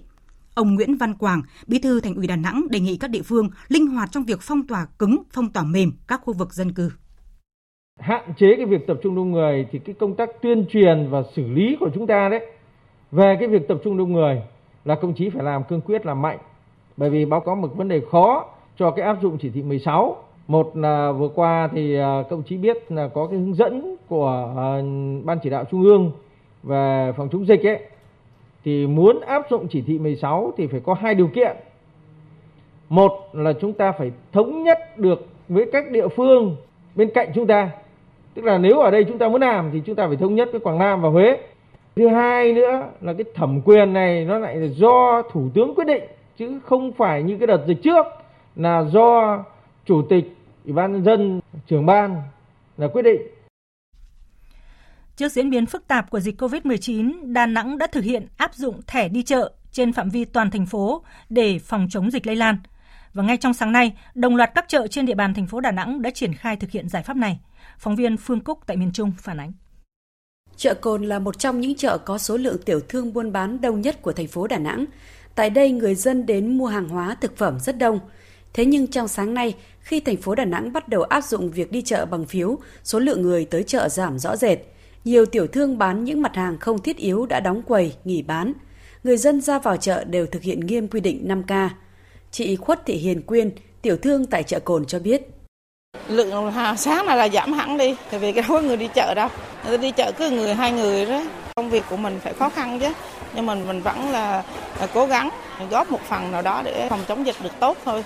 [0.55, 3.49] Ông Nguyễn Văn Quảng, Bí thư Thành ủy Đà Nẵng đề nghị các địa phương
[3.67, 6.91] linh hoạt trong việc phong tỏa cứng, phong tỏa mềm các khu vực dân cư.
[7.99, 11.23] Hạn chế cái việc tập trung đông người thì cái công tác tuyên truyền và
[11.35, 12.45] xử lý của chúng ta đấy
[13.11, 14.41] về cái việc tập trung đông người
[14.85, 16.37] là công chí phải làm cương quyết làm mạnh.
[16.97, 18.45] Bởi vì báo cáo một vấn đề khó
[18.77, 22.43] cho cái áp dụng chỉ thị 16 một là vừa qua thì à, các công
[22.43, 24.81] chí biết là có cái hướng dẫn của à,
[25.23, 26.11] ban chỉ đạo trung ương
[26.63, 27.79] về phòng chống dịch ấy
[28.65, 31.57] thì muốn áp dụng chỉ thị 16 thì phải có hai điều kiện.
[32.89, 36.55] Một là chúng ta phải thống nhất được với các địa phương
[36.95, 37.69] bên cạnh chúng ta.
[38.33, 40.49] Tức là nếu ở đây chúng ta muốn làm thì chúng ta phải thống nhất
[40.51, 41.37] với Quảng Nam và Huế.
[41.95, 45.87] Thứ hai nữa là cái thẩm quyền này nó lại là do thủ tướng quyết
[45.87, 46.03] định,
[46.37, 48.05] chứ không phải như cái đợt dịch trước
[48.55, 49.39] là do
[49.85, 52.21] chủ tịch ủy ban nhân dân trưởng ban
[52.77, 53.21] là quyết định
[55.15, 58.81] Trước diễn biến phức tạp của dịch COVID-19, Đà Nẵng đã thực hiện áp dụng
[58.87, 62.57] thẻ đi chợ trên phạm vi toàn thành phố để phòng chống dịch lây lan.
[63.13, 65.71] Và ngay trong sáng nay, đồng loạt các chợ trên địa bàn thành phố Đà
[65.71, 67.39] Nẵng đã triển khai thực hiện giải pháp này.
[67.79, 69.51] Phóng viên Phương Cúc tại miền Trung phản ánh.
[70.57, 73.81] Chợ Cồn là một trong những chợ có số lượng tiểu thương buôn bán đông
[73.81, 74.85] nhất của thành phố Đà Nẵng.
[75.35, 77.99] Tại đây, người dân đến mua hàng hóa thực phẩm rất đông.
[78.53, 81.71] Thế nhưng trong sáng nay, khi thành phố Đà Nẵng bắt đầu áp dụng việc
[81.71, 84.59] đi chợ bằng phiếu, số lượng người tới chợ giảm rõ rệt.
[85.05, 88.53] Nhiều tiểu thương bán những mặt hàng không thiết yếu đã đóng quầy, nghỉ bán.
[89.03, 91.69] Người dân ra vào chợ đều thực hiện nghiêm quy định 5K.
[92.31, 95.21] Chị Khuất Thị Hiền Quyên, tiểu thương tại chợ Cồn cho biết.
[96.07, 99.29] Lượng sáng là, là giảm hẳn đi, tại vì cái có người đi chợ đâu.
[99.67, 101.23] Người đi chợ cứ người hai người đó.
[101.55, 102.89] Công việc của mình phải khó khăn chứ,
[103.35, 104.43] nhưng mình mình vẫn là,
[104.79, 105.29] là cố gắng
[105.69, 108.03] góp một phần nào đó để phòng chống dịch được tốt thôi.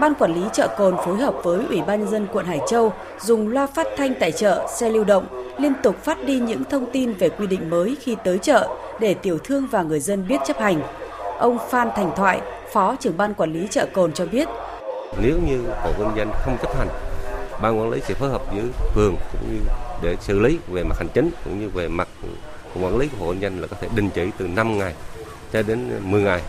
[0.00, 2.92] Ban quản lý chợ Cồn phối hợp với Ủy ban nhân dân quận Hải Châu
[3.20, 5.26] dùng loa phát thanh tại chợ, xe lưu động
[5.58, 8.68] liên tục phát đi những thông tin về quy định mới khi tới chợ
[9.00, 10.82] để tiểu thương và người dân biết chấp hành.
[11.38, 12.40] Ông Phan Thành Thoại,
[12.72, 14.48] Phó trưởng ban quản lý chợ Cồn cho biết.
[15.22, 16.88] Nếu như hộ kinh doanh không chấp hành,
[17.62, 18.62] ban quản lý sẽ phối hợp với
[18.94, 19.58] phường cũng như
[20.02, 22.08] để xử lý về mặt hành chính cũng như về mặt
[22.82, 24.94] quản lý của hộ kinh doanh là có thể đình chỉ từ 5 ngày
[25.52, 26.40] cho đến 10 ngày.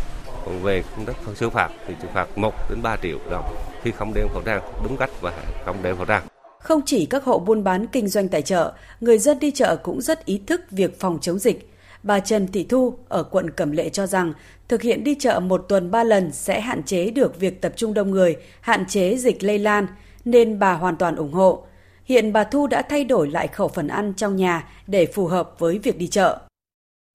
[0.46, 3.92] Còn về công tác xử phạt thì xử phạt 1 đến 3 triệu đồng khi
[3.92, 5.34] không đeo khẩu trang đúng cách và
[5.66, 6.24] không đeo khẩu trang.
[6.60, 10.02] Không chỉ các hộ buôn bán kinh doanh tại chợ, người dân đi chợ cũng
[10.02, 11.68] rất ý thức việc phòng chống dịch.
[12.04, 14.34] Bà Trần Thị Thu ở quận Cẩm Lệ cho rằng
[14.68, 17.94] thực hiện đi chợ một tuần ba lần sẽ hạn chế được việc tập trung
[17.94, 19.88] đông người, hạn chế dịch lây lan,
[20.26, 21.64] nên bà hoàn toàn ủng hộ.
[22.06, 25.60] Hiện bà Thu đã thay đổi lại khẩu phần ăn trong nhà để phù hợp
[25.60, 26.40] với việc đi chợ.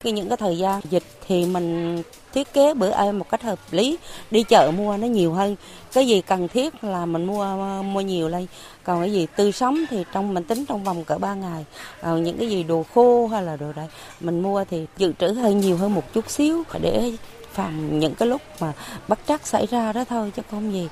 [0.04, 3.59] Khi những cái thời gian dịch thì mình thiết kế bữa ăn một cách hợp
[3.70, 3.98] lý,
[4.30, 5.56] đi chợ mua nó nhiều hơn.
[5.92, 8.46] Cái gì cần thiết là mình mua mua nhiều lên.
[8.85, 11.64] Còn cái gì tươi sống thì trong mình tính trong vòng cỡ 3 ngày.
[12.02, 13.87] Còn những cái gì đồ khô hay là đồ đấy
[14.20, 17.12] mình mua thì dự trữ hơi nhiều hơn một chút xíu để
[17.52, 18.72] phòng những cái lúc mà
[19.09, 20.88] bất trắc xảy ra đó thôi chứ không gì.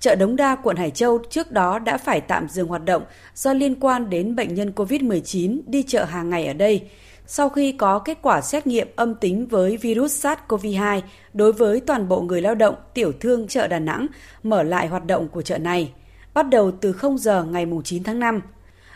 [0.00, 3.02] Chợ Đống Đa, quận Hải Châu trước đó đã phải tạm dừng hoạt động
[3.34, 6.82] do liên quan đến bệnh nhân COVID-19 đi chợ hàng ngày ở đây.
[7.28, 11.00] Sau khi có kết quả xét nghiệm âm tính với virus SARS-CoV-2
[11.32, 14.06] đối với toàn bộ người lao động tiểu thương chợ Đà Nẵng,
[14.42, 15.92] mở lại hoạt động của chợ này,
[16.34, 18.40] bắt đầu từ 0 giờ ngày 9 tháng 5.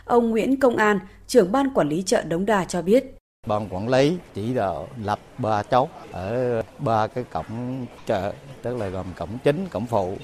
[0.05, 3.17] Ông Nguyễn Công An, trưởng ban quản lý chợ Đống Đa cho biết.
[3.47, 8.87] Ban quản lý chỉ đạo lập ba chốt ở ba cái cổng chợ, tức là
[8.87, 10.15] gồm cổng chính, cổng phụ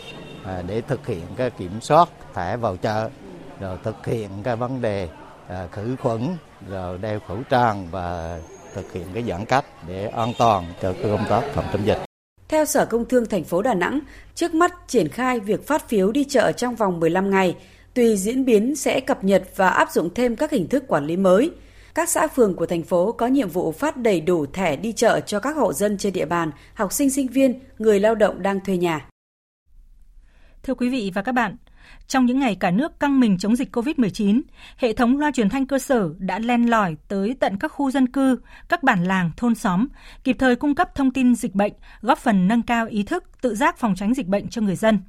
[0.43, 3.09] à, để thực hiện cái kiểm soát thẻ vào chợ,
[3.59, 5.09] rồi thực hiện cái vấn đề
[5.47, 6.21] à, khử khuẩn,
[6.69, 8.39] rồi đeo khẩu trang và
[8.73, 11.97] thực hiện cái giãn cách để an toàn cho cái công tác phòng chống dịch.
[12.47, 13.99] Theo Sở Công Thương thành phố Đà Nẵng,
[14.35, 17.55] trước mắt triển khai việc phát phiếu đi chợ trong vòng 15 ngày,
[17.93, 21.17] tùy diễn biến sẽ cập nhật và áp dụng thêm các hình thức quản lý
[21.17, 21.51] mới–
[21.97, 25.19] các xã phường của thành phố có nhiệm vụ phát đầy đủ thẻ đi chợ
[25.19, 28.59] cho các hộ dân trên địa bàn, học sinh sinh viên, người lao động đang
[28.59, 29.09] thuê nhà.
[30.63, 31.55] Thưa quý vị và các bạn,
[32.07, 34.41] trong những ngày cả nước căng mình chống dịch COVID-19,
[34.77, 38.07] hệ thống loa truyền thanh cơ sở đã len lỏi tới tận các khu dân
[38.07, 38.39] cư,
[38.69, 39.87] các bản làng, thôn xóm,
[40.23, 43.55] kịp thời cung cấp thông tin dịch bệnh, góp phần nâng cao ý thức tự
[43.55, 44.99] giác phòng tránh dịch bệnh cho người dân.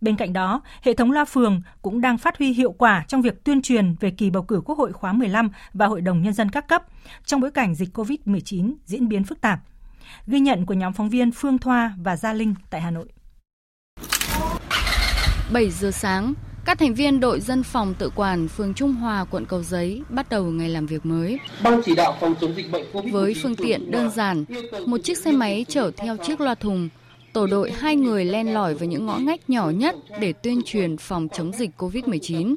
[0.00, 3.44] Bên cạnh đó, hệ thống loa phường cũng đang phát huy hiệu quả trong việc
[3.44, 6.50] tuyên truyền về kỳ bầu cử Quốc hội khóa 15 và Hội đồng Nhân dân
[6.50, 6.82] các cấp
[7.24, 9.60] trong bối cảnh dịch COVID-19 diễn biến phức tạp.
[10.26, 13.06] Ghi nhận của nhóm phóng viên Phương Thoa và Gia Linh tại Hà Nội.
[15.54, 19.44] 7 giờ sáng, các thành viên đội dân phòng tự quản phường Trung Hòa, quận
[19.44, 21.38] Cầu Giấy bắt đầu ngày làm việc mới.
[21.62, 24.44] Ban chỉ đạo phòng chống dịch bệnh COVID-19 với phương tiện đơn giản,
[24.86, 26.88] một chiếc xe máy chở theo chiếc loa thùng,
[27.32, 30.96] tổ đội hai người len lỏi vào những ngõ ngách nhỏ nhất để tuyên truyền
[30.96, 32.54] phòng chống dịch COVID-19.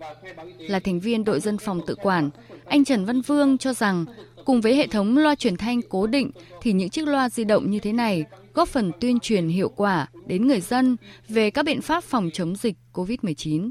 [0.60, 2.30] Là thành viên đội dân phòng tự quản,
[2.66, 4.06] anh Trần Văn Vương cho rằng
[4.48, 6.32] cùng với hệ thống loa truyền thanh cố định
[6.62, 10.08] thì những chiếc loa di động như thế này góp phần tuyên truyền hiệu quả
[10.26, 10.98] đến người dân
[11.30, 13.70] về các biện pháp phòng chống dịch COVID-19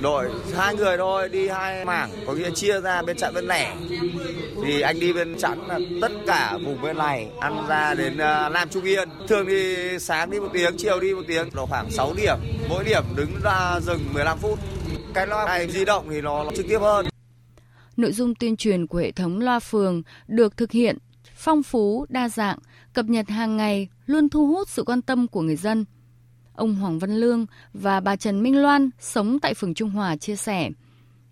[0.00, 3.76] đội hai người thôi đi hai mảng có nghĩa chia ra bên trạm bên lẻ.
[4.64, 8.46] Thì anh đi bên chặn là tất cả vùng bên này ăn ra đến à,
[8.46, 9.08] uh, Nam Trung Yên.
[9.28, 12.36] Thường thì sáng đi một tiếng chiều đi một tiếng là khoảng 6 điểm.
[12.68, 14.58] Mỗi điểm đứng ra dừng 15 phút.
[15.14, 17.06] Cái loa này di động thì nó trực tiếp hơn.
[17.96, 20.98] Nội dung tuyên truyền của hệ thống loa phường được thực hiện
[21.36, 22.58] phong phú, đa dạng,
[22.92, 25.84] cập nhật hàng ngày, luôn thu hút sự quan tâm của người dân–
[26.56, 30.36] Ông Hoàng Văn Lương và bà Trần Minh Loan sống tại phường Trung Hòa chia
[30.36, 30.70] sẻ.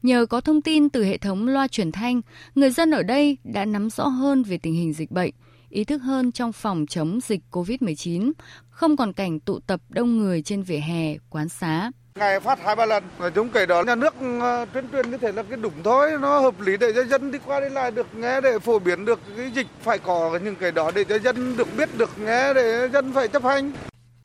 [0.02, 2.20] Nhờ có thông tin từ hệ thống loa truyền thanh,
[2.54, 5.34] người dân ở đây đã nắm rõ hơn về tình hình dịch bệnh,
[5.68, 8.32] ý thức hơn trong phòng chống dịch COVID-19,
[8.70, 11.90] không còn cảnh tụ tập đông người trên vỉa hè, quán xá.
[12.18, 15.16] Ngày phát hai ba lần, nói chúng cái đó nhà nước ờ, tuyên truyền như
[15.16, 17.90] thế là cái đúng thôi, nó hợp lý để cho dân đi qua đi lại
[17.90, 21.18] được nghe để phổ biến được cái dịch phải có những cái đó để cho
[21.18, 23.72] dân được biết được nghe để dân phải chấp hành.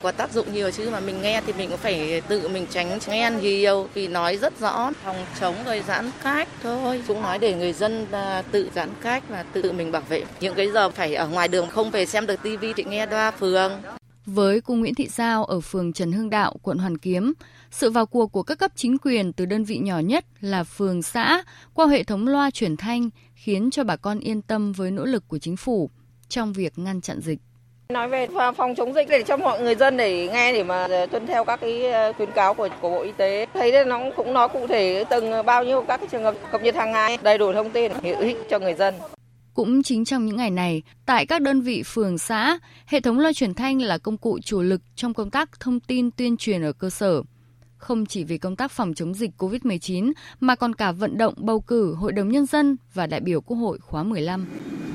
[0.03, 2.99] Có tác dụng nhiều chứ mà mình nghe thì mình cũng phải tự mình tránh
[3.07, 7.03] nghe nhiều vì nói rất rõ phòng chống rồi giãn cách thôi.
[7.07, 10.23] Cũng nói để người dân à, tự giãn cách và tự mình bảo vệ.
[10.39, 13.31] Những cái giờ phải ở ngoài đường không về xem được tivi thì nghe đoa
[13.31, 13.71] phường.
[14.33, 17.33] Với cô Nguyễn Thị Giao ở phường Trần Hưng Đạo, quận Hoàn Kiếm,
[17.71, 21.01] sự vào cuộc của các cấp chính quyền từ đơn vị nhỏ nhất là phường
[21.01, 25.05] xã qua hệ thống loa truyền thanh khiến cho bà con yên tâm với nỗ
[25.05, 25.89] lực của chính phủ
[26.27, 27.39] trong việc ngăn chặn dịch.
[27.89, 31.27] Nói về phòng chống dịch để cho mọi người dân để nghe để mà tuân
[31.27, 33.45] theo các cái ờ, khuyến cáo của của Bộ Y tế.
[33.53, 36.75] Thấy nó cũng nói cụ thể từng bao nhiêu các cái trường hợp cập nhật
[36.75, 38.93] hàng ngày, đầy đủ thông tin hữu ích cho người dân.
[39.53, 43.33] Cũng chính trong những ngày này, tại các đơn vị phường xã, hệ thống loa
[43.33, 46.73] truyền thanh là công cụ chủ lực trong công tác thông tin tuyên truyền ở
[46.73, 47.23] cơ sở.
[47.77, 51.61] không chỉ vì công tác phòng chống dịch COVID-19 mà còn cả vận động bầu
[51.61, 54.45] cử Hội đồng Nhân dân và đại biểu Quốc hội khóa 15.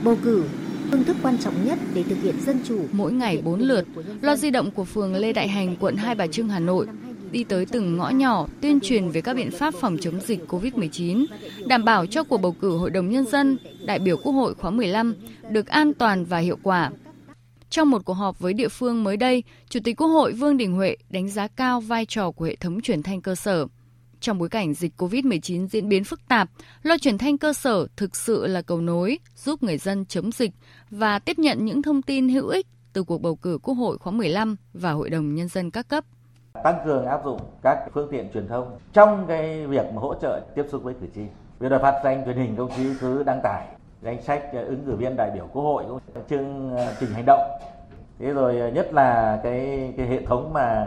[0.05, 0.45] Bầu cử
[0.91, 2.87] phương thức quan trọng nhất để thực hiện dân chủ.
[2.93, 3.87] Mỗi ngày 4 lượt,
[4.21, 6.87] loa di động của phường Lê Đại Hành, quận Hai Bà Trưng, Hà Nội
[7.35, 11.27] đi tới từng ngõ nhỏ tuyên truyền về các biện pháp phòng chống dịch COVID-19,
[11.67, 14.71] đảm bảo cho cuộc bầu cử Hội đồng Nhân dân, đại biểu Quốc hội khóa
[14.71, 15.15] 15
[15.51, 16.91] được an toàn và hiệu quả.
[17.71, 20.73] Trong một cuộc họp với địa phương mới đây, Chủ tịch Quốc hội Vương Đình
[20.73, 23.67] Huệ đánh giá cao vai trò của hệ thống truyền thanh cơ sở.
[24.21, 26.51] Trong bối cảnh dịch COVID-19 diễn biến phức tạp,
[26.83, 30.51] loa truyền thanh cơ sở thực sự là cầu nối giúp người dân chống dịch
[30.91, 34.13] và tiếp nhận những thông tin hữu ích từ cuộc bầu cử Quốc hội khóa
[34.13, 36.05] 15 và Hội đồng Nhân dân các cấp.
[36.63, 40.41] Tăng cường áp dụng các phương tiện truyền thông trong cái việc mà hỗ trợ
[40.55, 41.21] tiếp xúc với cử tri.
[41.59, 43.67] Việc đài phát thanh truyền hình công chí cứ đăng tải
[44.03, 45.85] danh sách ờ, ứng cử viên đại biểu quốc hội
[46.31, 47.41] chương ờ, trình hành động.
[48.19, 50.87] Thế rồi ờ, nhất là cái cái hệ thống mà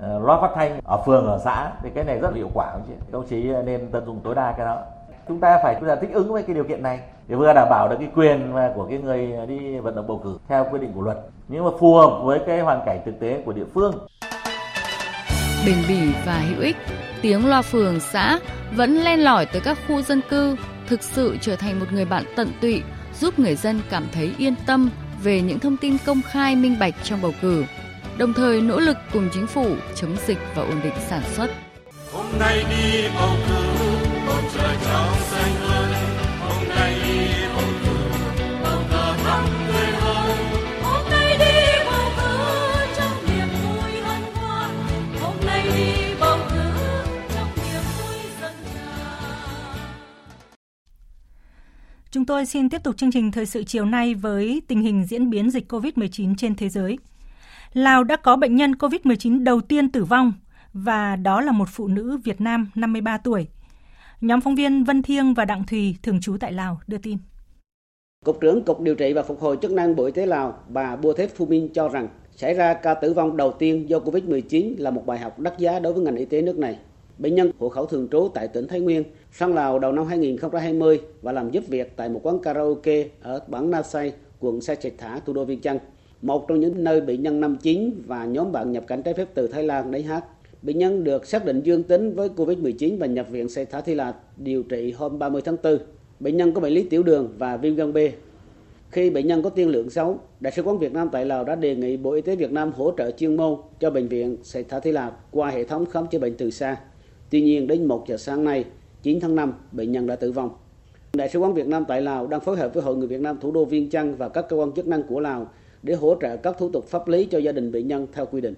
[0.00, 2.82] loa phát thanh ở phường, ở xã, thì cái này rất là hiệu quả không
[2.88, 2.94] chứ?
[3.12, 4.82] Công chí nên tận dụng tối đa cái đó.
[5.28, 7.68] Chúng ta phải, chúng ta thích ứng với cái điều kiện này để vừa đảm
[7.70, 10.92] bảo được cái quyền của cái người đi vận động bầu cử theo quy định
[10.94, 11.18] của luật.
[11.48, 13.94] Nhưng mà phù hợp với cái hoàn cảnh thực tế của địa phương
[15.66, 16.76] bền bỉ và hữu ích
[17.22, 18.38] tiếng loa phường xã
[18.72, 22.24] vẫn len lỏi tới các khu dân cư thực sự trở thành một người bạn
[22.36, 22.82] tận tụy
[23.20, 24.90] giúp người dân cảm thấy yên tâm
[25.22, 27.64] về những thông tin công khai minh bạch trong bầu cử,
[28.18, 31.50] đồng thời nỗ lực cùng chính phủ chống dịch và ổn định sản xuất.
[32.12, 33.55] Hôm nay đi bầu cử,
[52.26, 55.30] Chúng tôi xin tiếp tục chương trình thời sự chiều nay với tình hình diễn
[55.30, 56.98] biến dịch COVID-19 trên thế giới.
[57.72, 60.32] Lào đã có bệnh nhân COVID-19 đầu tiên tử vong
[60.72, 63.46] và đó là một phụ nữ Việt Nam 53 tuổi.
[64.20, 67.18] Nhóm phóng viên Vân Thiêng và Đặng Thùy thường trú tại Lào đưa tin.
[68.24, 70.96] Cục trưởng Cục Điều trị và Phục hồi chức năng Bộ Y tế Lào, bà
[70.96, 74.74] Bua Thép Phu Minh cho rằng xảy ra ca tử vong đầu tiên do COVID-19
[74.78, 76.78] là một bài học đắt giá đối với ngành y tế nước này.
[77.18, 81.00] Bệnh nhân hộ khẩu thường trú tại tỉnh Thái Nguyên sang Lào đầu năm 2020
[81.22, 84.92] và làm giúp việc tại một quán karaoke ở bản Na Say, quận Sa Chạch
[84.98, 85.78] Thả, thủ đô Viên Chăn.
[86.22, 89.28] Một trong những nơi bệnh nhân năm 9 và nhóm bạn nhập cảnh trái phép
[89.34, 90.24] từ Thái Lan đến hát.
[90.62, 93.94] Bệnh nhân được xác định dương tính với COVID-19 và nhập viện Sa Thả Thi
[93.94, 95.78] Lạt điều trị hôm 30 tháng 4.
[96.20, 97.98] Bệnh nhân có bệnh lý tiểu đường và viêm gan B.
[98.90, 101.54] Khi bệnh nhân có tiên lượng xấu, Đại sứ quán Việt Nam tại Lào đã
[101.54, 104.60] đề nghị Bộ Y tế Việt Nam hỗ trợ chuyên môn cho bệnh viện Sa
[104.68, 106.76] Thả Thi Lạt qua hệ thống khám chữa bệnh từ xa.
[107.30, 108.64] Tuy nhiên, đến 1 giờ sáng nay,
[109.02, 110.50] 9 tháng 5, bệnh nhân đã tử vong.
[111.12, 113.38] Đại sứ quán Việt Nam tại Lào đang phối hợp với Hội người Việt Nam
[113.40, 115.50] thủ đô Viên Chăn và các cơ quan chức năng của Lào
[115.82, 118.40] để hỗ trợ các thủ tục pháp lý cho gia đình bệnh nhân theo quy
[118.40, 118.54] định.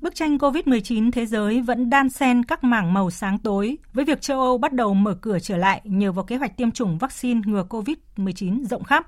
[0.00, 4.20] Bức tranh COVID-19 thế giới vẫn đan xen các mảng màu sáng tối với việc
[4.20, 7.40] châu Âu bắt đầu mở cửa trở lại nhờ vào kế hoạch tiêm chủng vaccine
[7.46, 9.06] ngừa COVID-19 rộng khắp.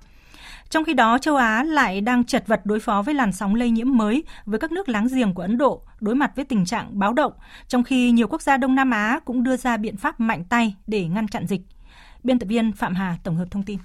[0.70, 3.70] Trong khi đó, châu Á lại đang chật vật đối phó với làn sóng lây
[3.70, 6.98] nhiễm mới với các nước láng giềng của Ấn Độ, đối mặt với tình trạng
[6.98, 7.33] báo động,
[7.68, 10.74] trong khi nhiều quốc gia Đông Nam Á cũng đưa ra biện pháp mạnh tay
[10.87, 11.61] để ngăn chặn dịch.
[12.22, 13.78] Biên tập viên Phạm Hà tổng hợp thông tin.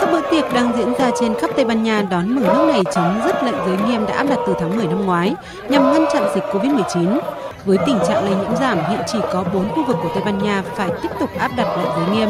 [0.00, 2.82] Các bữa tiệc đang diễn ra trên khắp Tây Ban Nha đón mừng nước này
[2.94, 5.34] chấm dứt lệnh giới nghiêm đã áp đặt từ tháng 10 năm ngoái
[5.68, 7.20] nhằm ngăn chặn dịch COVID-19.
[7.64, 10.38] Với tình trạng lây nhiễm giảm, hiện chỉ có 4 khu vực của Tây Ban
[10.38, 12.28] Nha phải tiếp tục áp đặt lệnh giới nghiêm.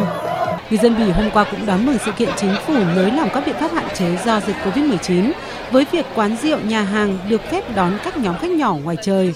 [0.71, 3.47] Người dân Bỉ hôm qua cũng đón mừng sự kiện chính phủ nới lỏng các
[3.47, 5.33] biện pháp hạn chế do dịch COVID-19
[5.71, 9.35] với việc quán rượu, nhà hàng được phép đón các nhóm khách nhỏ ngoài trời.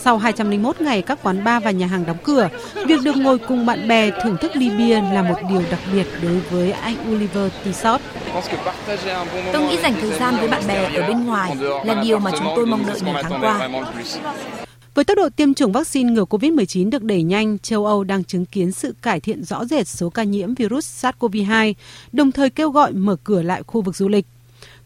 [0.00, 2.48] Sau 201 ngày các quán bar và nhà hàng đóng cửa,
[2.86, 6.06] việc được ngồi cùng bạn bè thưởng thức ly bia là một điều đặc biệt
[6.22, 8.00] đối với anh Oliver Tissot.
[9.52, 12.52] Tôi nghĩ dành thời gian với bạn bè ở bên ngoài là điều mà chúng
[12.56, 13.68] tôi mong đợi nhiều tháng qua.
[14.94, 18.46] Với tốc độ tiêm chủng vaccine ngừa COVID-19 được đẩy nhanh, châu Âu đang chứng
[18.46, 21.74] kiến sự cải thiện rõ rệt số ca nhiễm virus SARS-CoV-2,
[22.12, 24.26] đồng thời kêu gọi mở cửa lại khu vực du lịch.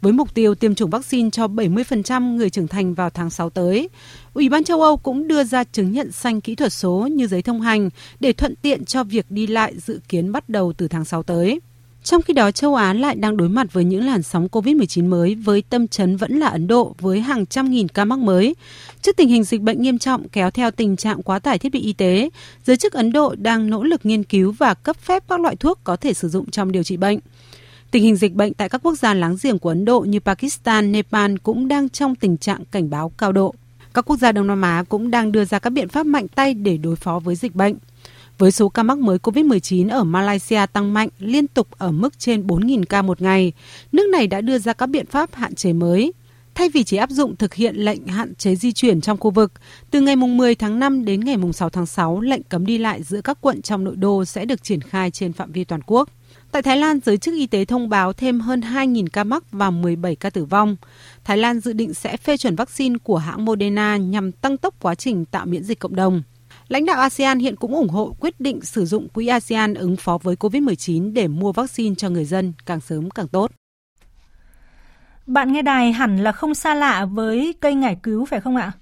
[0.00, 3.88] Với mục tiêu tiêm chủng vaccine cho 70% người trưởng thành vào tháng 6 tới,
[4.34, 7.42] Ủy ban châu Âu cũng đưa ra chứng nhận xanh kỹ thuật số như giấy
[7.42, 7.90] thông hành
[8.20, 11.60] để thuận tiện cho việc đi lại dự kiến bắt đầu từ tháng 6 tới.
[12.04, 15.34] Trong khi đó, châu Á lại đang đối mặt với những làn sóng COVID-19 mới
[15.34, 18.54] với tâm chấn vẫn là Ấn Độ với hàng trăm nghìn ca mắc mới.
[19.02, 21.80] Trước tình hình dịch bệnh nghiêm trọng kéo theo tình trạng quá tải thiết bị
[21.80, 22.30] y tế,
[22.64, 25.80] giới chức Ấn Độ đang nỗ lực nghiên cứu và cấp phép các loại thuốc
[25.84, 27.18] có thể sử dụng trong điều trị bệnh.
[27.90, 30.92] Tình hình dịch bệnh tại các quốc gia láng giềng của Ấn Độ như Pakistan,
[30.92, 33.54] Nepal cũng đang trong tình trạng cảnh báo cao độ.
[33.94, 36.54] Các quốc gia Đông Nam Á cũng đang đưa ra các biện pháp mạnh tay
[36.54, 37.74] để đối phó với dịch bệnh.
[38.38, 42.46] Với số ca mắc mới COVID-19 ở Malaysia tăng mạnh liên tục ở mức trên
[42.46, 43.52] 4.000 ca một ngày,
[43.92, 46.12] nước này đã đưa ra các biện pháp hạn chế mới.
[46.54, 49.52] Thay vì chỉ áp dụng thực hiện lệnh hạn chế di chuyển trong khu vực,
[49.90, 53.20] từ ngày 10 tháng 5 đến ngày 6 tháng 6, lệnh cấm đi lại giữa
[53.20, 56.08] các quận trong nội đô sẽ được triển khai trên phạm vi toàn quốc.
[56.50, 59.70] Tại Thái Lan, giới chức y tế thông báo thêm hơn 2.000 ca mắc và
[59.70, 60.76] 17 ca tử vong.
[61.24, 64.94] Thái Lan dự định sẽ phê chuẩn vaccine của hãng Moderna nhằm tăng tốc quá
[64.94, 66.22] trình tạo miễn dịch cộng đồng.
[66.74, 70.18] Lãnh đạo ASEAN hiện cũng ủng hộ quyết định sử dụng quỹ ASEAN ứng phó
[70.22, 73.50] với COVID-19 để mua vaccine cho người dân càng sớm càng tốt.
[75.26, 78.72] Bạn nghe đài hẳn là không xa lạ với cây ngải cứu phải không ạ?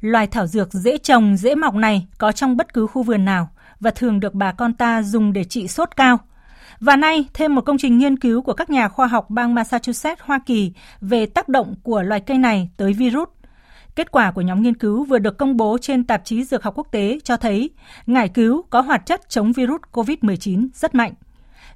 [0.00, 3.48] Loài thảo dược dễ trồng, dễ mọc này có trong bất cứ khu vườn nào
[3.80, 6.18] và thường được bà con ta dùng để trị sốt cao.
[6.80, 10.22] Và nay, thêm một công trình nghiên cứu của các nhà khoa học bang Massachusetts,
[10.24, 13.28] Hoa Kỳ về tác động của loài cây này tới virus.
[13.96, 16.74] Kết quả của nhóm nghiên cứu vừa được công bố trên tạp chí Dược học
[16.76, 17.70] quốc tế cho thấy
[18.06, 21.12] ngải cứu có hoạt chất chống virus COVID-19 rất mạnh.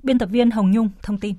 [0.02, 1.34] Biên tập viên Hồng Nhung thông tin.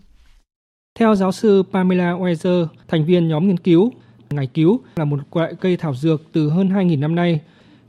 [0.99, 3.91] Theo giáo sư Pamela Weiser, thành viên nhóm nghiên cứu,
[4.29, 7.41] ngải cứu là một loại cây thảo dược từ hơn 2.000 năm nay.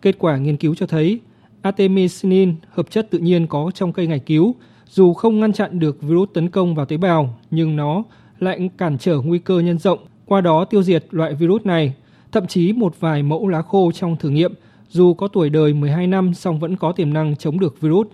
[0.03, 1.21] Kết quả nghiên cứu cho thấy
[1.63, 4.55] artemisinin, hợp chất tự nhiên có trong cây ngải cứu,
[4.91, 8.03] dù không ngăn chặn được virus tấn công vào tế bào, nhưng nó
[8.39, 11.95] lại cản trở nguy cơ nhân rộng, qua đó tiêu diệt loại virus này.
[12.33, 14.55] Thậm chí một vài mẫu lá khô trong thử nghiệm,
[14.89, 18.07] dù có tuổi đời 12 năm song vẫn có tiềm năng chống được virus.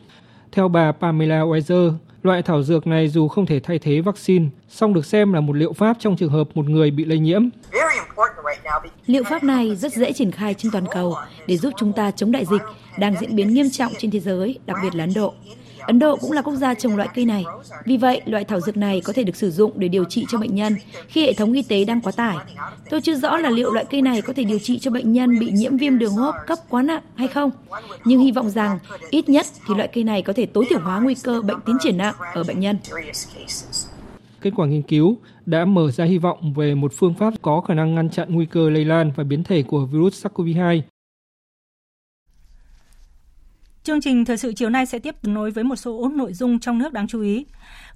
[0.53, 1.93] Theo bà Pamela Weiser,
[2.27, 5.53] Loại thảo dược này dù không thể thay thế vaccine, song được xem là một
[5.57, 7.49] liệu pháp trong trường hợp một người bị lây nhiễm.
[9.07, 11.15] Liệu pháp này rất dễ triển khai trên toàn cầu
[11.47, 12.63] để giúp chúng ta chống đại dịch
[12.99, 15.35] đang diễn biến nghiêm trọng trên thế giới, đặc biệt là Ấn Độ.
[15.87, 17.45] Ấn Độ cũng là quốc gia trồng loại cây này.
[17.85, 20.39] Vì vậy, loại thảo dược này có thể được sử dụng để điều trị cho
[20.39, 20.77] bệnh nhân
[21.09, 22.37] khi hệ thống y tế đang quá tải.
[22.91, 25.39] Tôi chưa rõ là liệu loại cây này có thể điều trị cho bệnh nhân
[25.39, 27.51] bị nhiễm viêm đường hô hấp cấp quá nặng hay không.
[28.05, 28.79] Nhưng hy vọng rằng
[29.11, 31.77] ít nhất thì loại cây này có thể tối thiểu hóa nguy cơ bệnh tiến
[31.81, 32.77] triển nặng ở bệnh nhân.
[34.41, 35.17] Kết quả nghiên cứu
[35.47, 38.47] đã mở ra hy vọng về một phương pháp có khả năng ngăn chặn nguy
[38.47, 40.81] cơ lây lan và biến thể của virus SARS-CoV-2
[43.87, 46.79] Chương trình thời sự chiều nay sẽ tiếp nối với một số nội dung trong
[46.79, 47.47] nước đáng chú ý.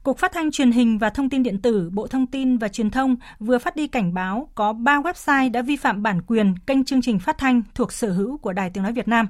[0.02, 2.90] Cục Phát thanh Truyền hình và Thông tin điện tử, Bộ Thông tin và Truyền
[2.90, 6.84] thông vừa phát đi cảnh báo có 3 website đã vi phạm bản quyền kênh
[6.84, 9.28] chương trình phát thanh thuộc sở hữu của Đài Tiếng nói Việt Nam.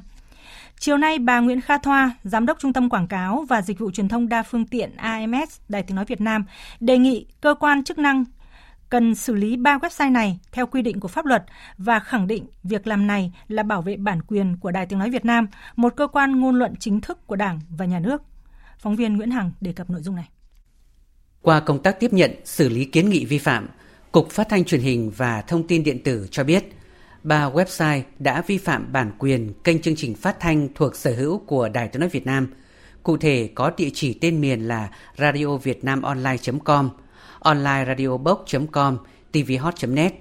[0.78, 3.90] Chiều nay, bà Nguyễn Kha Thoa, Giám đốc Trung tâm Quảng cáo và Dịch vụ
[3.90, 6.44] Truyền thông đa phương tiện AMS Đài Tiếng nói Việt Nam,
[6.80, 8.24] đề nghị cơ quan chức năng
[8.90, 11.44] cần xử lý ba website này theo quy định của pháp luật
[11.78, 15.10] và khẳng định việc làm này là bảo vệ bản quyền của Đài Tiếng Nói
[15.10, 18.22] Việt Nam, một cơ quan ngôn luận chính thức của Đảng và Nhà nước.
[18.78, 20.28] Phóng viên Nguyễn Hằng đề cập nội dung này.
[21.42, 23.68] Qua công tác tiếp nhận, xử lý kiến nghị vi phạm,
[24.12, 26.64] Cục Phát thanh Truyền hình và Thông tin Điện tử cho biết,
[27.22, 31.38] ba website đã vi phạm bản quyền kênh chương trình phát thanh thuộc sở hữu
[31.38, 32.48] của Đài Tiếng Nói Việt Nam.
[33.02, 34.88] Cụ thể có địa chỉ tên miền là
[35.18, 36.90] radiovietnamonline.com,
[37.40, 38.96] onlineradiobox.com,
[39.32, 40.12] tvhot.net.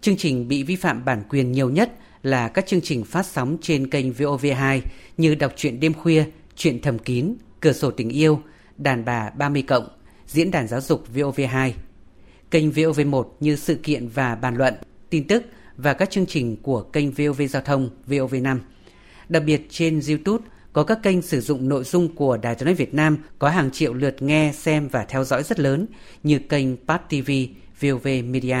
[0.00, 1.92] Chương trình bị vi phạm bản quyền nhiều nhất
[2.22, 4.80] là các chương trình phát sóng trên kênh VOV2
[5.16, 6.24] như Đọc truyện đêm khuya,
[6.56, 8.40] Chuyện thầm kín, Cửa sổ tình yêu,
[8.76, 9.88] Đàn bà 30 cộng,
[10.26, 11.70] Diễn đàn giáo dục VOV2.
[12.50, 14.74] Kênh VOV1 như sự kiện và bàn luận,
[15.10, 15.44] tin tức
[15.76, 18.58] và các chương trình của kênh VOV Giao thông VOV5.
[19.28, 20.44] Đặc biệt trên YouTube
[20.74, 23.70] có các kênh sử dụng nội dung của Đài Tiếng nói Việt Nam có hàng
[23.70, 25.86] triệu lượt nghe, xem và theo dõi rất lớn
[26.22, 27.30] như kênh Pat TV,
[27.80, 28.58] VOV Media.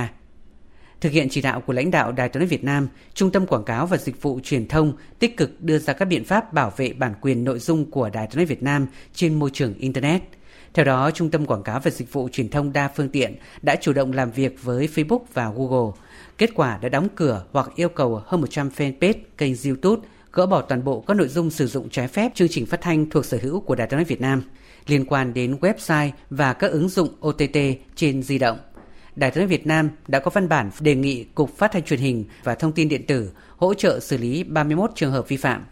[1.00, 3.64] Thực hiện chỉ đạo của lãnh đạo Đài Tiếng nói Việt Nam, Trung tâm Quảng
[3.64, 6.92] cáo và Dịch vụ Truyền thông tích cực đưa ra các biện pháp bảo vệ
[6.92, 10.22] bản quyền nội dung của Đài Tiếng nói Việt Nam trên môi trường internet.
[10.74, 13.76] Theo đó, Trung tâm Quảng cáo và Dịch vụ Truyền thông đa phương tiện đã
[13.80, 15.92] chủ động làm việc với Facebook và Google.
[16.38, 20.02] Kết quả đã đóng cửa hoặc yêu cầu hơn 100 fanpage kênh YouTube
[20.34, 23.10] gỡ bỏ toàn bộ các nội dung sử dụng trái phép chương trình phát thanh
[23.10, 24.42] thuộc sở hữu của Đài Tiếng nói Việt Nam
[24.86, 27.56] liên quan đến website và các ứng dụng OTT
[27.96, 28.58] trên di động.
[29.16, 32.00] Đài Tiếng nói Việt Nam đã có văn bản đề nghị Cục Phát thanh Truyền
[32.00, 35.66] hình và Thông tin điện tử hỗ trợ xử lý 31 trường hợp vi phạm.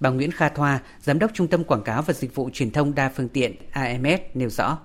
[0.00, 2.94] Bà Nguyễn Kha Thoa, Giám đốc Trung tâm Quảng cáo và Dịch vụ Truyền thông
[2.94, 4.78] đa phương tiện AMS nêu rõ.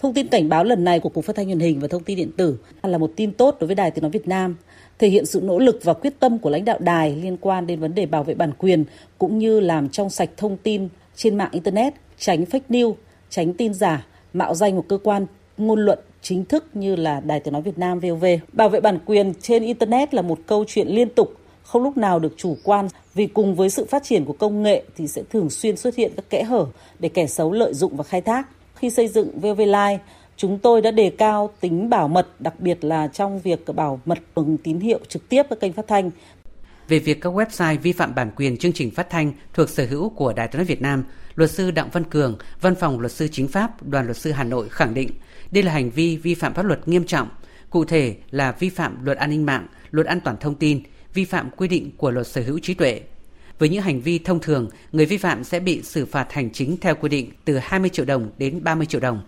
[0.00, 2.16] Thông tin cảnh báo lần này của Cục Phát thanh Truyền hình và Thông tin
[2.16, 4.56] điện tử là một tin tốt đối với Đài Tiếng nói Việt Nam
[5.02, 7.80] thể hiện sự nỗ lực và quyết tâm của lãnh đạo đài liên quan đến
[7.80, 8.84] vấn đề bảo vệ bản quyền
[9.18, 12.94] cũng như làm trong sạch thông tin trên mạng internet, tránh fake news,
[13.30, 15.26] tránh tin giả, mạo danh một cơ quan
[15.58, 18.24] ngôn luận chính thức như là Đài Tiếng nói Việt Nam VOV.
[18.52, 22.18] Bảo vệ bản quyền trên internet là một câu chuyện liên tục, không lúc nào
[22.18, 25.50] được chủ quan vì cùng với sự phát triển của công nghệ thì sẽ thường
[25.50, 26.66] xuyên xuất hiện các kẽ hở
[26.98, 28.48] để kẻ xấu lợi dụng và khai thác.
[28.74, 29.98] Khi xây dựng VOV Live,
[30.42, 34.18] Chúng tôi đã đề cao tính bảo mật, đặc biệt là trong việc bảo mật
[34.34, 36.10] bằng tín hiệu trực tiếp ở kênh phát thanh.
[36.88, 40.08] Về việc các website vi phạm bản quyền chương trình phát thanh thuộc sở hữu
[40.08, 43.28] của Đài Tiếng nói Việt Nam, luật sư Đặng Văn Cường, Văn phòng luật sư
[43.32, 45.10] chính pháp, Đoàn luật sư Hà Nội khẳng định
[45.50, 47.28] đây là hành vi vi phạm pháp luật nghiêm trọng,
[47.70, 50.82] cụ thể là vi phạm luật an ninh mạng, luật an toàn thông tin,
[51.14, 53.00] vi phạm quy định của luật sở hữu trí tuệ.
[53.58, 56.76] Với những hành vi thông thường, người vi phạm sẽ bị xử phạt hành chính
[56.76, 59.22] theo quy định từ 20 triệu đồng đến 30 triệu đồng.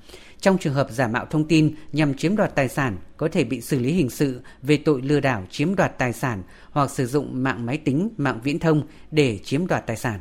[0.45, 3.61] Trong trường hợp giả mạo thông tin nhằm chiếm đoạt tài sản, có thể bị
[3.61, 7.43] xử lý hình sự về tội lừa đảo chiếm đoạt tài sản hoặc sử dụng
[7.43, 10.21] mạng máy tính, mạng viễn thông để chiếm đoạt tài sản.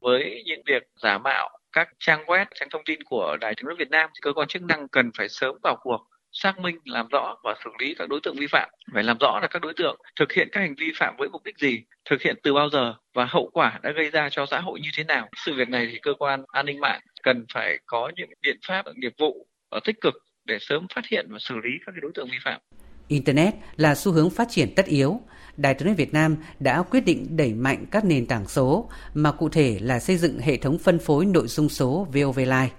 [0.00, 3.74] Với những việc giả mạo các trang web, trang thông tin của Đài tiếng nói
[3.78, 5.98] Việt Nam, cơ quan chức năng cần phải sớm vào cuộc
[6.32, 8.70] xác minh, làm rõ và xử lý các đối tượng vi phạm.
[8.94, 11.44] Phải làm rõ là các đối tượng thực hiện các hành vi phạm với mục
[11.44, 14.60] đích gì, thực hiện từ bao giờ và hậu quả đã gây ra cho xã
[14.60, 15.28] hội như thế nào.
[15.46, 18.86] Sự việc này thì cơ quan an ninh mạng cần phải có những biện pháp
[18.96, 20.14] nghiệp vụ Ờ, tích cực
[20.44, 22.60] để sớm phát hiện và xử lý các đối tượng vi phạm.
[23.08, 25.20] Internet là xu hướng phát triển tất yếu.
[25.56, 29.32] Đài Truyền hình Việt Nam đã quyết định đẩy mạnh các nền tảng số, mà
[29.32, 32.70] cụ thể là xây dựng hệ thống phân phối nội dung số VOV Live.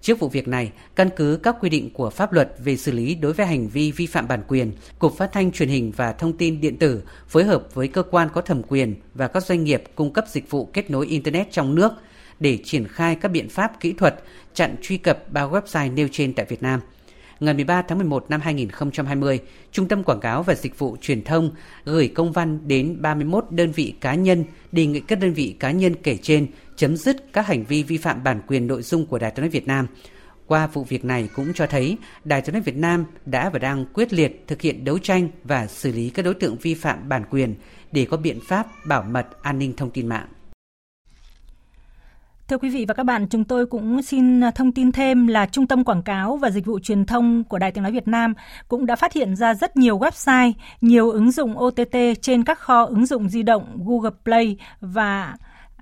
[0.00, 3.14] Trước vụ việc này, căn cứ các quy định của pháp luật về xử lý
[3.14, 6.36] đối với hành vi vi phạm bản quyền, Cục Phát thanh Truyền hình và Thông
[6.36, 9.82] tin Điện tử phối hợp với cơ quan có thẩm quyền và các doanh nghiệp
[9.94, 11.92] cung cấp dịch vụ kết nối Internet trong nước
[12.42, 14.14] để triển khai các biện pháp kỹ thuật
[14.54, 16.80] chặn truy cập ba website nêu trên tại Việt Nam–
[17.42, 19.40] ngày 13 tháng 11 năm 2020,
[19.72, 21.50] Trung tâm Quảng cáo và Dịch vụ Truyền thông
[21.84, 25.70] gửi công văn đến 31 đơn vị cá nhân đề nghị các đơn vị cá
[25.70, 29.18] nhân kể trên chấm dứt các hành vi vi phạm bản quyền nội dung của
[29.18, 29.86] Đài Tiếng nói Việt Nam.
[30.46, 33.86] Qua vụ việc này cũng cho thấy Đài Tiếng nói Việt Nam đã và đang
[33.94, 37.24] quyết liệt thực hiện đấu tranh và xử lý các đối tượng vi phạm bản
[37.30, 37.54] quyền
[37.92, 40.26] để có biện pháp bảo mật an ninh thông tin mạng.
[42.48, 45.46] Thưa quý vị và các bạn, chúng tôi cũng xin à, thông tin thêm là
[45.46, 48.34] Trung tâm Quảng cáo và Dịch vụ Truyền thông của Đài Tiếng Nói Việt Nam
[48.68, 52.84] cũng đã phát hiện ra rất nhiều website, nhiều ứng dụng OTT trên các kho
[52.84, 55.36] ứng dụng di động Google Play và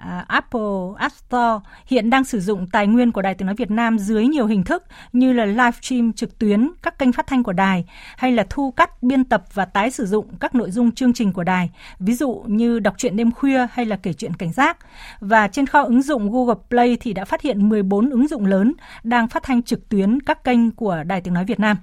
[0.05, 3.71] À, Apple App Store hiện đang sử dụng tài nguyên của Đài Tiếng Nói Việt
[3.71, 7.43] Nam dưới nhiều hình thức như là live stream trực tuyến các kênh phát thanh
[7.43, 7.85] của đài
[8.17, 11.33] hay là thu cắt, biên tập và tái sử dụng các nội dung chương trình
[11.33, 14.79] của đài, ví dụ như đọc truyện đêm khuya hay là kể chuyện cảnh giác.
[15.21, 18.73] Và trên kho ứng dụng Google Play thì đã phát hiện 14 ứng dụng lớn
[19.03, 21.77] đang phát thanh trực tuyến các kênh của Đài Tiếng Nói Việt Nam.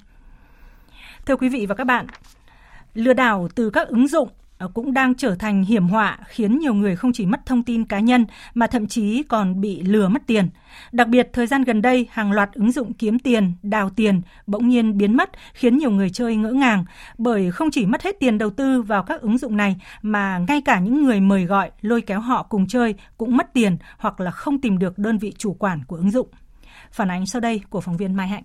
[1.26, 2.08] Thưa quý vị và các bạn,
[2.94, 6.74] lừa đảo từ các ứng dụng Ờ, cũng đang trở thành hiểm họa khiến nhiều
[6.74, 10.22] người không chỉ mất thông tin cá nhân mà thậm chí còn bị lừa mất
[10.28, 10.50] tiền.
[10.92, 14.68] Đặc biệt thời gian gần đây hàng loạt ứng dụng kiếm tiền, đào tiền bỗng
[14.68, 16.86] nhiên biến mất khiến nhiều người chơi ngỡ ngàng
[17.18, 20.62] bởi không chỉ mất hết tiền đầu tư vào các ứng dụng này mà ngay
[20.62, 24.32] cả những người mời gọi lôi kéo họ cùng chơi cũng mất tiền hoặc là
[24.32, 26.28] không tìm được đơn vị chủ quản của ứng dụng.
[26.92, 28.44] Phản ánh sau đây của phóng viên Mai Hạnh.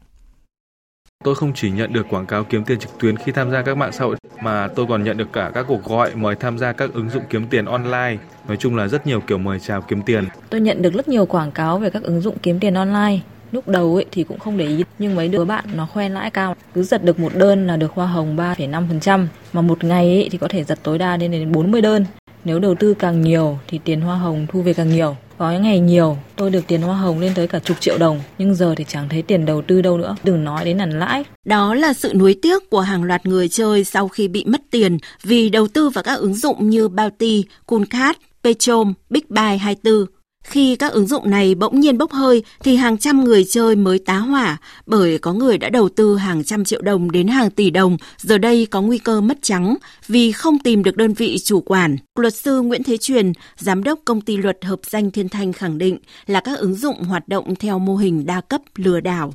[1.24, 3.76] Tôi không chỉ nhận được quảng cáo kiếm tiền trực tuyến khi tham gia các
[3.76, 6.72] mạng xã hội mà tôi còn nhận được cả các cuộc gọi mời tham gia
[6.72, 8.16] các ứng dụng kiếm tiền online.
[8.48, 10.24] Nói chung là rất nhiều kiểu mời chào kiếm tiền.
[10.50, 13.18] Tôi nhận được rất nhiều quảng cáo về các ứng dụng kiếm tiền online.
[13.52, 16.30] Lúc đầu ấy thì cũng không để ý, nhưng mấy đứa bạn nó khoe lãi
[16.30, 16.56] cao.
[16.74, 20.38] Cứ giật được một đơn là được hoa hồng 3,5%, mà một ngày ấy thì
[20.38, 22.04] có thể giật tối đa lên đến 40 đơn.
[22.44, 25.16] Nếu đầu tư càng nhiều thì tiền hoa hồng thu về càng nhiều.
[25.38, 28.20] Có những ngày nhiều, tôi được tiền hoa hồng lên tới cả chục triệu đồng,
[28.38, 31.24] nhưng giờ thì chẳng thấy tiền đầu tư đâu nữa, đừng nói đến lần lãi.
[31.46, 34.98] Đó là sự nuối tiếc của hàng loạt người chơi sau khi bị mất tiền
[35.22, 40.06] vì đầu tư vào các ứng dụng như Bounty, Coolcard, Petrom, Big Buy 24
[40.42, 43.98] khi các ứng dụng này bỗng nhiên bốc hơi thì hàng trăm người chơi mới
[43.98, 47.70] tá hỏa bởi có người đã đầu tư hàng trăm triệu đồng đến hàng tỷ
[47.70, 49.76] đồng, giờ đây có nguy cơ mất trắng
[50.08, 51.96] vì không tìm được đơn vị chủ quản.
[52.16, 55.78] Luật sư Nguyễn Thế Truyền, giám đốc công ty luật hợp danh Thiên Thanh khẳng
[55.78, 59.32] định là các ứng dụng hoạt động theo mô hình đa cấp lừa đảo.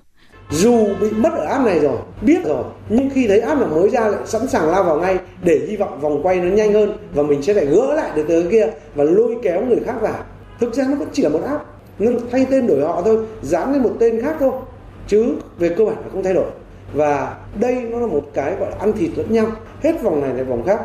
[0.51, 3.89] Dù bị mất ở app này rồi, biết rồi, nhưng khi thấy app nào mới
[3.89, 6.97] ra lại sẵn sàng lao vào ngay để hy vọng vòng quay nó nhanh hơn
[7.13, 10.23] và mình sẽ lại gỡ lại được từ kia và lôi kéo người khác vào
[10.59, 11.65] thực ra nó vẫn chỉ là một app
[11.99, 14.51] nó thay tên đổi họ thôi dán lên một tên khác thôi
[15.07, 16.51] chứ về cơ bản là không thay đổi
[16.93, 19.51] và đây nó là một cái gọi là ăn thịt lẫn nhau
[19.83, 20.79] hết vòng này lại vòng khác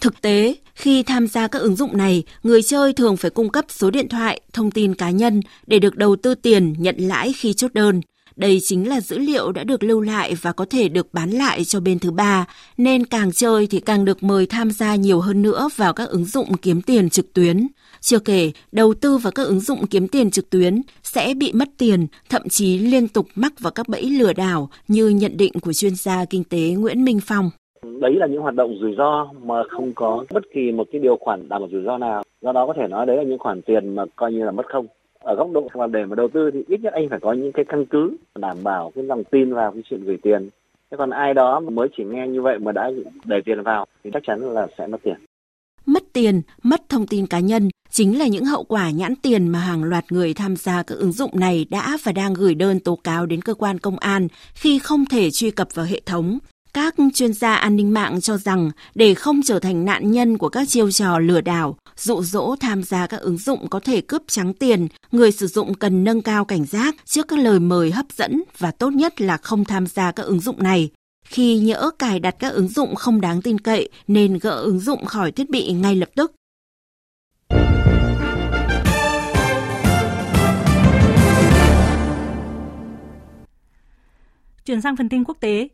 [0.00, 3.64] Thực tế, khi tham gia các ứng dụng này, người chơi thường phải cung cấp
[3.68, 7.52] số điện thoại, thông tin cá nhân để được đầu tư tiền nhận lãi khi
[7.52, 8.00] chốt đơn.
[8.36, 11.64] Đây chính là dữ liệu đã được lưu lại và có thể được bán lại
[11.64, 12.46] cho bên thứ ba,
[12.76, 16.24] nên càng chơi thì càng được mời tham gia nhiều hơn nữa vào các ứng
[16.24, 17.66] dụng kiếm tiền trực tuyến.
[18.00, 21.68] Chưa kể, đầu tư vào các ứng dụng kiếm tiền trực tuyến sẽ bị mất
[21.78, 25.72] tiền, thậm chí liên tục mắc vào các bẫy lừa đảo như nhận định của
[25.72, 27.50] chuyên gia kinh tế Nguyễn Minh Phong.
[28.00, 31.16] Đấy là những hoạt động rủi ro mà không có bất kỳ một cái điều
[31.20, 32.22] khoản đảm bảo rủi ro nào.
[32.40, 34.66] Do đó có thể nói đấy là những khoản tiền mà coi như là mất
[34.68, 34.86] không
[35.18, 37.52] ở góc độ mà để mà đầu tư thì ít nhất anh phải có những
[37.52, 40.48] cái căn cứ đảm bảo cái lòng tin vào cái chuyện gửi tiền
[40.90, 42.90] thế còn ai đó mà mới chỉ nghe như vậy mà đã
[43.24, 45.16] để tiền vào thì chắc chắn là sẽ mất tiền
[45.86, 49.58] mất tiền mất thông tin cá nhân chính là những hậu quả nhãn tiền mà
[49.58, 52.96] hàng loạt người tham gia các ứng dụng này đã và đang gửi đơn tố
[52.96, 56.38] cáo đến cơ quan công an khi không thể truy cập vào hệ thống
[56.74, 60.48] Các chuyên gia an ninh mạng cho rằng để không trở thành nạn nhân của
[60.48, 64.22] các chiêu trò lừa đảo, dụ dỗ tham gia các ứng dụng có thể cướp
[64.26, 68.06] trắng tiền, người sử dụng cần nâng cao cảnh giác trước các lời mời hấp
[68.16, 70.90] dẫn và tốt nhất là không tham gia các ứng dụng này.
[71.24, 75.04] Khi nhỡ cài đặt các ứng dụng không đáng tin cậy nên gỡ ứng dụng
[75.04, 76.32] khỏi thiết bị ngay lập tức.
[84.67, 85.67] Chuyển sang phần tin quốc tế,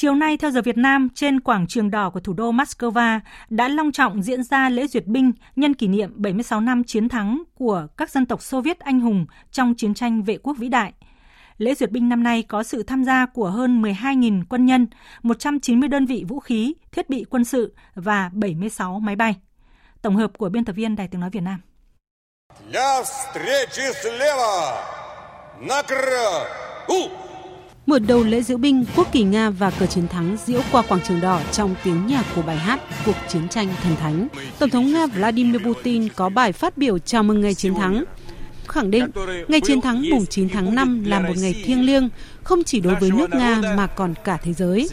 [0.00, 3.68] Chiều nay theo giờ Việt Nam, trên quảng trường đỏ của thủ đô Moscow đã
[3.68, 7.86] long trọng diễn ra lễ duyệt binh nhân kỷ niệm 76 năm chiến thắng của
[7.96, 10.92] các dân tộc Xô Viết anh hùng trong chiến tranh vệ quốc vĩ đại.
[11.58, 14.86] Lễ duyệt binh năm nay có sự tham gia của hơn 12.000 quân nhân,
[15.22, 19.36] 190 đơn vị vũ khí, thiết bị quân sự và 76 máy bay.
[20.02, 21.60] Tổng hợp của biên tập viên Đài tiếng nói Việt Nam.
[22.70, 24.84] Для встречи слева!
[25.60, 27.21] Накрыт!
[27.85, 31.01] Mở đầu lễ diễu binh, quốc kỳ Nga và cờ chiến thắng diễu qua quảng
[31.07, 34.27] trường đỏ trong tiếng nhạc của bài hát Cuộc chiến tranh thần thánh.
[34.59, 38.03] Tổng thống Nga Vladimir Putin có bài phát biểu chào mừng ngày chiến thắng,
[38.67, 39.07] khẳng định
[39.47, 42.09] ngày chiến thắng mùng 9 tháng 5 là một ngày thiêng liêng,
[42.43, 44.89] không chỉ đối với nước Nga mà còn cả thế giới.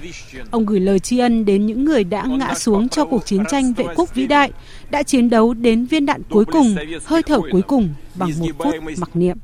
[0.51, 3.72] Ông gửi lời tri ân đến những người đã ngã xuống cho cuộc chiến tranh
[3.72, 4.53] vệ quốc vĩ đại,
[4.91, 8.74] đã chiến đấu đến viên đạn cuối cùng, hơi thở cuối cùng bằng một phút
[8.99, 9.36] mặc niệm.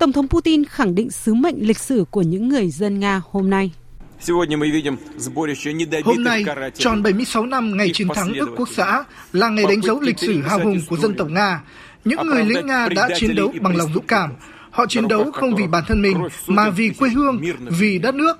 [0.00, 3.50] Tổng thống Putin khẳng định sứ mệnh lịch sử của những người dân Nga hôm
[3.50, 3.72] nay.
[6.04, 6.44] Hôm nay,
[6.74, 10.42] tròn 76 năm ngày chiến thắng ức quốc xã là ngày đánh dấu lịch sử
[10.42, 11.62] hào hùng của dân tộc Nga.
[12.04, 14.32] Những người lính Nga đã chiến đấu bằng lòng dũng cảm.
[14.70, 17.40] Họ chiến đấu không vì bản thân mình, mà vì quê hương,
[17.78, 18.38] vì đất nước.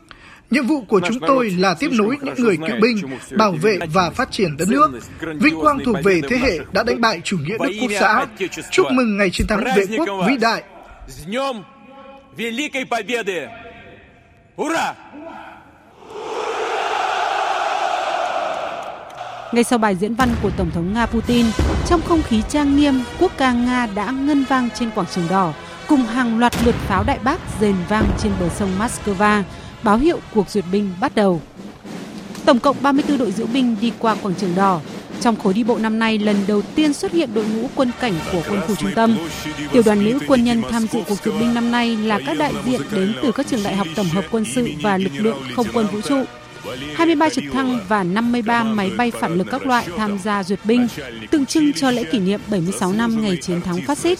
[0.51, 2.97] Nhiệm vụ của chúng tôi là tiếp nối những người cựu binh,
[3.37, 4.91] bảo vệ và phát triển đất nước.
[5.21, 8.27] Vinh quang thuộc về thế hệ đã đánh bại chủ nghĩa Đức Quốc xã.
[8.71, 10.63] Chúc mừng ngày chiến thắng vệ quốc vĩ đại
[11.08, 11.64] С Днем
[12.36, 13.50] Великой Победы!
[14.58, 14.94] Ура!
[19.52, 21.46] Ngay sau bài diễn văn của Tổng thống Nga Putin,
[21.88, 25.54] trong không khí trang nghiêm, quốc ca Nga đã ngân vang trên quảng trường đỏ,
[25.88, 29.44] cùng hàng loạt lượt pháo đại bác rền vang trên bờ sông Moscow,
[29.84, 31.42] báo hiệu cuộc duyệt binh bắt đầu.
[32.46, 34.82] Tổng cộng 34 đội diễu binh đi qua quảng trường đỏ,
[35.21, 38.15] trong khối đi bộ năm nay, lần đầu tiên xuất hiện đội ngũ quân cảnh
[38.33, 39.17] của quân khu trung tâm.
[39.73, 42.53] Tiểu đoàn nữ quân nhân tham dự cuộc duyệt binh năm nay là các đại
[42.65, 45.67] diện đến từ các trường đại học tổng hợp quân sự và lực lượng không
[45.73, 46.25] quân vũ trụ.
[46.95, 50.89] 23 trực thăng và 53 máy bay phản lực các loại tham gia duyệt binh,
[51.31, 54.19] tượng trưng cho lễ kỷ niệm 76 năm ngày chiến thắng phát xít.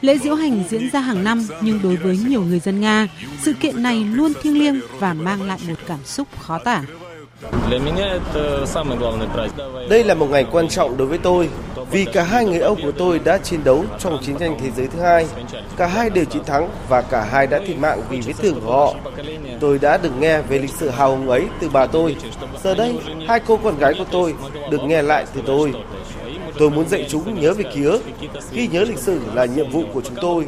[0.00, 3.08] Lễ diễu hành diễn ra hàng năm nhưng đối với nhiều người dân Nga,
[3.42, 6.82] sự kiện này luôn thiêng liêng và mang lại một cảm xúc khó tả.
[9.88, 11.48] Đây là một ngày quan trọng đối với tôi
[11.90, 14.86] vì cả hai người ông của tôi đã chiến đấu trong chiến tranh thế giới
[14.86, 15.26] thứ hai.
[15.76, 18.72] Cả hai đều chiến thắng và cả hai đã thiệt mạng vì vết thương của
[18.72, 18.94] họ.
[19.60, 22.16] Tôi đã được nghe về lịch sử hào hùng ấy từ bà tôi.
[22.62, 24.34] Giờ đây, hai cô con gái của tôi
[24.70, 25.72] được nghe lại từ tôi.
[26.58, 28.02] Tôi muốn dạy chúng nhớ về ký ức.
[28.52, 30.46] Ghi nhớ lịch sử là nhiệm vụ của chúng tôi.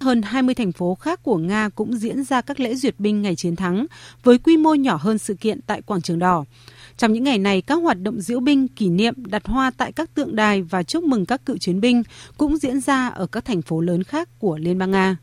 [0.00, 3.36] Hơn 20 thành phố khác của Nga cũng diễn ra các lễ duyệt binh ngày
[3.36, 3.86] chiến thắng
[4.22, 6.44] với quy mô nhỏ hơn sự kiện tại Quảng trường Đỏ.
[6.96, 10.14] Trong những ngày này, các hoạt động diễu binh, kỷ niệm, đặt hoa tại các
[10.14, 12.02] tượng đài và chúc mừng các cựu chiến binh
[12.36, 15.16] cũng diễn ra ở các thành phố lớn khác của Liên bang Nga.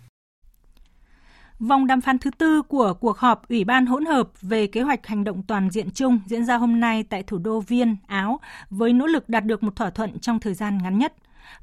[1.60, 5.08] Vòng đàm phán thứ tư của cuộc họp Ủy ban hỗn hợp về kế hoạch
[5.08, 8.94] hành động toàn diện chung diễn ra hôm nay tại thủ đô Viên, Áo, với
[8.94, 11.14] nỗ lực đạt được một thỏa thuận trong thời gian ngắn nhất.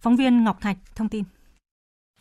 [0.00, 1.24] Phóng viên Ngọc Thạch thông tin.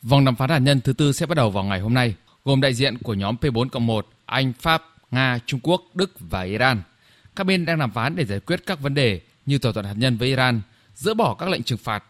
[0.04, 2.62] Vòng đàm phán hạt nhân thứ tư sẽ bắt đầu vào ngày hôm nay, gồm
[2.62, 6.82] đại diện của nhóm P4 cộng 1, Anh, Pháp, Nga, Trung Quốc, Đức và Iran.
[7.36, 9.94] Các bên đang đàm phán để giải quyết các vấn đề như thỏa thuận hạt
[9.98, 10.62] nhân với Iran,
[10.96, 12.04] dỡ bỏ các lệnh trừng phạt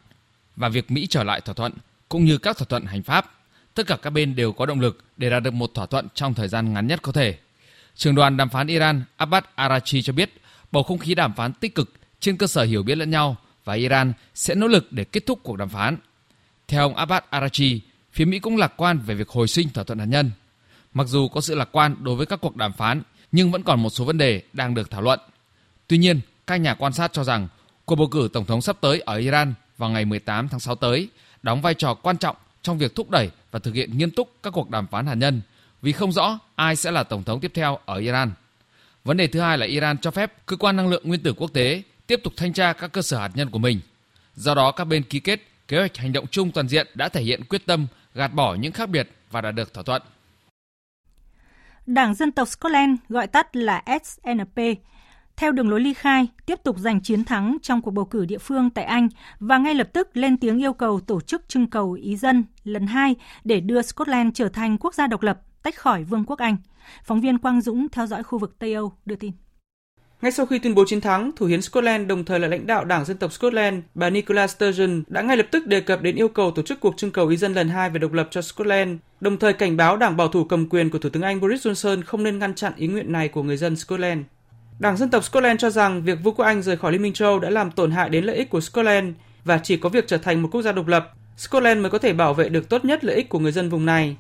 [0.56, 1.74] và việc Mỹ trở lại thỏa thuận,
[2.10, 3.32] cũng như các thỏa thuận hành pháp.
[3.74, 6.34] Tất cả các bên đều có động lực để đạt được một thỏa thuận trong
[6.34, 7.38] thời gian ngắn nhất có thể.
[7.96, 11.76] Trường đoàn đàm phán Iran Abbas Arachi cho biết bầu không khí đàm phán tích
[11.76, 15.26] cực trên cơ sở hiểu biết lẫn nhau và Iran sẽ nỗ lực để kết
[15.26, 15.98] thúc cuộc đàm phán.
[16.72, 20.00] Theo ông Abbas Arachi, phía Mỹ cũng lạc quan về việc hồi sinh thỏa thuận
[20.00, 20.32] hạt nhân.
[20.94, 23.02] Mặc dù có sự lạc quan đối với các cuộc đàm phán,
[23.32, 25.20] nhưng vẫn còn một số vấn đề đang được thảo luận.
[25.88, 27.48] Tuy nhiên, các nhà quan sát cho rằng
[27.86, 31.10] cuộc bầu cử tổng thống sắp tới ở Iran vào ngày 18 tháng 6 tới
[31.44, 34.52] đóng vai trò quan trọng trong việc thúc đẩy và thực hiện nghiêm túc các
[34.54, 35.42] cuộc đàm phán hạt nhân
[35.82, 38.32] vì không rõ ai sẽ là tổng thống tiếp theo ở Iran.
[39.04, 41.54] Vấn đề thứ hai là Iran cho phép cơ quan năng lượng nguyên tử quốc
[41.54, 43.80] tế tiếp tục thanh tra các cơ sở hạt nhân của mình.
[44.36, 47.22] Do đó các bên ký kết kế hoạch hành động chung toàn diện đã thể
[47.22, 50.02] hiện quyết tâm gạt bỏ những khác biệt và đạt được thỏa thuận.
[51.86, 54.60] Đảng Dân tộc Scotland, gọi tắt là SNP,
[55.36, 58.38] theo đường lối ly khai, tiếp tục giành chiến thắng trong cuộc bầu cử địa
[58.38, 59.10] phương tại Anh
[59.40, 62.88] và ngay lập tức lên tiếng yêu cầu tổ chức trưng cầu ý dân lần
[62.88, 66.58] hai để đưa Scotland trở thành quốc gia độc lập, tách khỏi Vương quốc Anh.
[67.04, 69.32] Phóng viên Quang Dũng theo dõi khu vực Tây Âu đưa tin.
[70.22, 72.86] Ngay sau khi tuyên bố chiến thắng, Thủ hiến Scotland đồng thời là lãnh đạo
[72.86, 76.28] Đảng Dân tộc Scotland, bà Nicola Sturgeon đã ngay lập tức đề cập đến yêu
[76.28, 78.98] cầu tổ chức cuộc trưng cầu ý dân lần hai về độc lập cho Scotland,
[79.22, 82.02] đồng thời cảnh báo Đảng bảo thủ cầm quyền của Thủ tướng Anh Boris Johnson
[82.06, 84.22] không nên ngăn chặn ý nguyện này của người dân Scotland.
[84.80, 87.30] Đảng Dân tộc Scotland cho rằng việc Vương quốc Anh rời khỏi Liên minh châu
[87.30, 89.14] Âu đã làm tổn hại đến lợi ích của Scotland
[89.46, 92.14] và chỉ có việc trở thành một quốc gia độc lập, Scotland mới có thể
[92.14, 94.18] bảo vệ được tốt nhất lợi ích của người dân vùng này.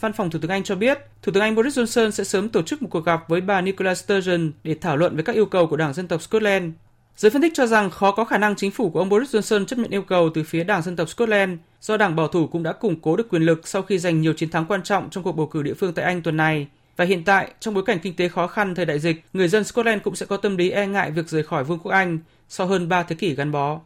[0.00, 2.62] Văn phòng Thủ tướng Anh cho biết, Thủ tướng Anh Boris Johnson sẽ sớm tổ
[2.62, 5.66] chức một cuộc gặp với bà Nicola Sturgeon để thảo luận về các yêu cầu
[5.66, 6.72] của Đảng Dân tộc Scotland.
[7.16, 9.64] Giới phân tích cho rằng khó có khả năng chính phủ của ông Boris Johnson
[9.64, 12.62] chấp nhận yêu cầu từ phía Đảng Dân tộc Scotland, do Đảng Bảo thủ cũng
[12.62, 15.24] đã củng cố được quyền lực sau khi giành nhiều chiến thắng quan trọng trong
[15.24, 16.66] cuộc bầu cử địa phương tại Anh tuần này.
[16.96, 19.64] Và hiện tại, trong bối cảnh kinh tế khó khăn thời đại dịch, người dân
[19.64, 22.66] Scotland cũng sẽ có tâm lý e ngại việc rời khỏi Vương quốc Anh sau
[22.66, 23.80] hơn 3 thế kỷ gắn bó.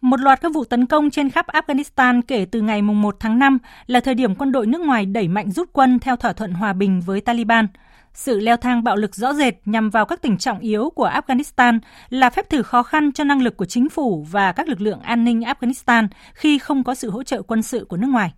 [0.00, 3.58] Một loạt các vụ tấn công trên khắp Afghanistan kể từ ngày 1 tháng 5
[3.86, 6.72] là thời điểm quân đội nước ngoài đẩy mạnh rút quân theo thỏa thuận hòa
[6.72, 7.66] bình với Taliban.
[8.14, 11.78] Sự leo thang bạo lực rõ rệt nhằm vào các tỉnh trọng yếu của Afghanistan
[12.08, 15.00] là phép thử khó khăn cho năng lực của chính phủ và các lực lượng
[15.00, 18.32] an ninh Afghanistan khi không có sự hỗ trợ quân sự của nước ngoài.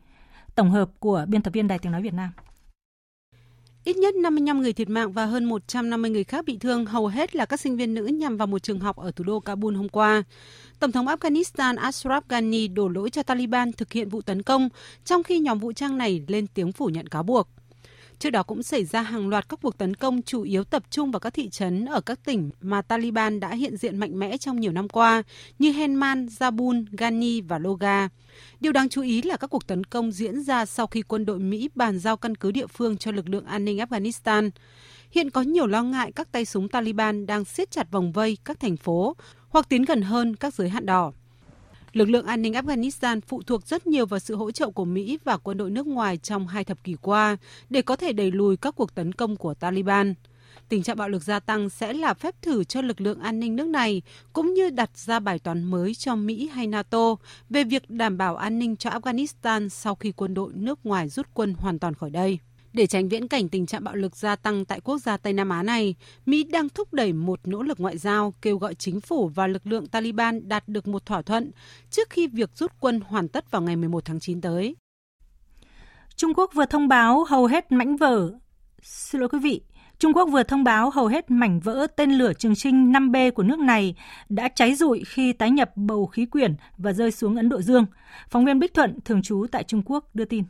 [0.54, 2.30] Tổng hợp của biên tập viên Đài Tiếng Nói Việt Nam.
[3.85, 7.37] Ít nhất 55 người thiệt mạng và hơn 150 người khác bị thương, hầu hết
[7.37, 9.89] là các sinh viên nữ nhằm vào một trường học ở thủ đô Kabul hôm
[9.89, 10.22] qua.
[10.78, 14.68] Tổng thống Afghanistan Ashraf Ghani đổ lỗi cho Taliban thực hiện vụ tấn công,
[15.05, 17.49] trong khi nhóm vũ trang này lên tiếng phủ nhận cáo buộc.
[18.23, 21.11] Trước đó cũng xảy ra hàng loạt các cuộc tấn công chủ yếu tập trung
[21.11, 24.61] vào các thị trấn ở các tỉnh mà Taliban đã hiện diện mạnh mẽ trong
[24.61, 25.23] nhiều năm qua
[25.59, 28.09] như Helmand, Zabul, Ghani và Loga.
[28.61, 31.39] Điều đáng chú ý là các cuộc tấn công diễn ra sau khi quân đội
[31.39, 34.51] Mỹ bàn giao căn cứ địa phương cho lực lượng an ninh Afghanistan.
[35.11, 38.61] Hiện có nhiều lo ngại các tay súng Taliban đang siết chặt vòng vây các
[38.61, 39.16] thành phố
[39.49, 41.12] hoặc tiến gần hơn các giới hạn đỏ.
[41.93, 45.18] Lực lượng an ninh Afghanistan phụ thuộc rất nhiều vào sự hỗ trợ của Mỹ
[45.24, 47.36] và quân đội nước ngoài trong hai thập kỷ qua
[47.70, 50.14] để có thể đẩy lùi các cuộc tấn công của Taliban.
[50.68, 53.57] Tình trạng bạo lực gia tăng sẽ là phép thử cho lực lượng an ninh
[53.57, 57.16] nước này, cũng như đặt ra bài toán mới cho Mỹ hay NATO
[57.51, 61.26] về việc đảm bảo an ninh cho Afghanistan sau khi quân đội nước ngoài rút
[61.34, 62.38] quân hoàn toàn khỏi đây.
[62.73, 65.49] Để tránh viễn cảnh tình trạng bạo lực gia tăng tại quốc gia Tây Nam
[65.49, 65.95] Á này,
[66.27, 69.66] Mỹ đang thúc đẩy một nỗ lực ngoại giao kêu gọi chính phủ và lực
[69.66, 71.51] lượng Taliban đạt được một thỏa thuận
[71.91, 74.77] trước khi việc rút quân hoàn tất vào ngày 11 tháng 9 tới.
[76.16, 78.33] Trung Quốc vừa thông báo hầu hết mảnh vỡ
[78.83, 79.61] Xin lỗi quý vị,
[79.99, 83.43] Trung Quốc vừa thông báo hầu hết mảnh vỡ tên lửa Trường Trinh 5B của
[83.43, 83.95] nước này
[84.29, 87.87] đã cháy rụi khi tái nhập bầu khí quyển và rơi xuống Ấn Độ Dương.
[88.31, 90.45] Phóng viên Bích Thuận, thường trú tại Trung Quốc, đưa tin.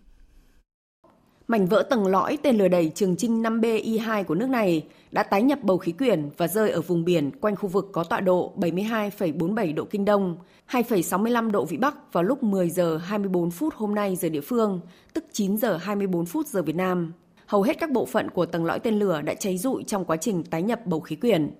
[1.52, 5.42] Mảnh vỡ tầng lõi tên lửa đẩy Trường Trinh 5B-I2 của nước này đã tái
[5.42, 8.52] nhập bầu khí quyển và rơi ở vùng biển quanh khu vực có tọa độ
[8.56, 10.36] 72,47 độ Kinh Đông,
[10.70, 14.80] 2,65 độ Vĩ Bắc vào lúc 10 giờ 24 phút hôm nay giờ địa phương,
[15.12, 17.12] tức 9 giờ 24 phút giờ Việt Nam.
[17.46, 20.16] Hầu hết các bộ phận của tầng lõi tên lửa đã cháy rụi trong quá
[20.16, 21.50] trình tái nhập bầu khí quyển.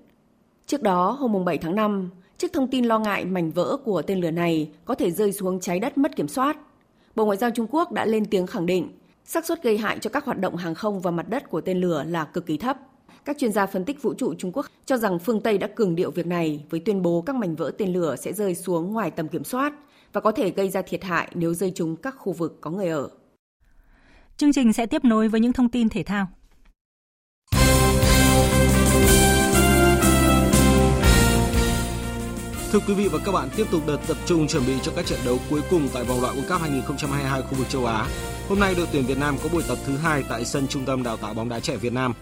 [0.66, 4.20] Trước đó, hôm 7 tháng 5, trước thông tin lo ngại mảnh vỡ của tên
[4.20, 6.56] lửa này có thể rơi xuống trái đất mất kiểm soát,
[7.16, 8.88] Bộ Ngoại giao Trung Quốc đã lên tiếng khẳng định
[9.24, 11.80] xác suất gây hại cho các hoạt động hàng không và mặt đất của tên
[11.80, 12.78] lửa là cực kỳ thấp.
[13.24, 15.94] Các chuyên gia phân tích vũ trụ Trung Quốc cho rằng phương Tây đã cường
[15.94, 19.10] điệu việc này với tuyên bố các mảnh vỡ tên lửa sẽ rơi xuống ngoài
[19.10, 19.72] tầm kiểm soát
[20.12, 22.88] và có thể gây ra thiệt hại nếu rơi trúng các khu vực có người
[22.88, 23.08] ở.
[24.36, 26.28] Chương trình sẽ tiếp nối với những thông tin thể thao.
[32.72, 35.06] Thưa quý vị và các bạn, tiếp tục đợt tập trung chuẩn bị cho các
[35.06, 38.06] trận đấu cuối cùng tại vòng loại World Cup 2022 khu vực châu Á.
[38.48, 41.02] Hôm nay đội tuyển Việt Nam có buổi tập thứ hai tại sân Trung tâm
[41.02, 42.12] Đào tạo bóng đá trẻ Việt Nam.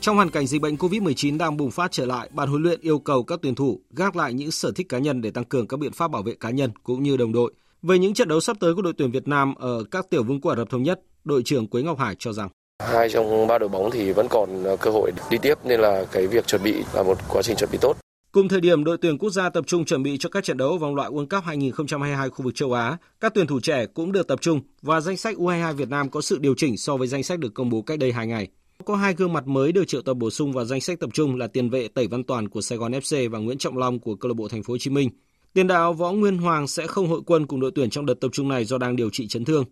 [0.00, 2.98] Trong hoàn cảnh dịch bệnh Covid-19 đang bùng phát trở lại, ban huấn luyện yêu
[2.98, 5.80] cầu các tuyển thủ gác lại những sở thích cá nhân để tăng cường các
[5.80, 7.52] biện pháp bảo vệ cá nhân cũng như đồng đội.
[7.82, 10.40] Về những trận đấu sắp tới của đội tuyển Việt Nam ở các tiểu vương
[10.40, 13.58] quốc Ả Rập thống nhất, đội trưởng Quế Ngọc Hải cho rằng hai trong ba
[13.58, 16.74] đội bóng thì vẫn còn cơ hội đi tiếp nên là cái việc chuẩn bị
[16.94, 17.96] là một quá trình chuẩn bị tốt.
[18.32, 20.78] Cùng thời điểm đội tuyển quốc gia tập trung chuẩn bị cho các trận đấu
[20.78, 24.28] vòng loại World Cup 2022 khu vực châu Á, các tuyển thủ trẻ cũng được
[24.28, 27.22] tập trung và danh sách U22 Việt Nam có sự điều chỉnh so với danh
[27.22, 28.48] sách được công bố cách đây 2 ngày.
[28.84, 31.36] Có hai gương mặt mới được triệu tập bổ sung vào danh sách tập trung
[31.36, 34.14] là tiền vệ Tẩy Văn Toàn của Sài Gòn FC và Nguyễn Trọng Long của
[34.14, 35.10] câu lạc bộ Thành phố Hồ Chí Minh.
[35.52, 38.30] Tiền đạo Võ Nguyên Hoàng sẽ không hội quân cùng đội tuyển trong đợt tập
[38.32, 39.64] trung này do đang điều trị chấn thương.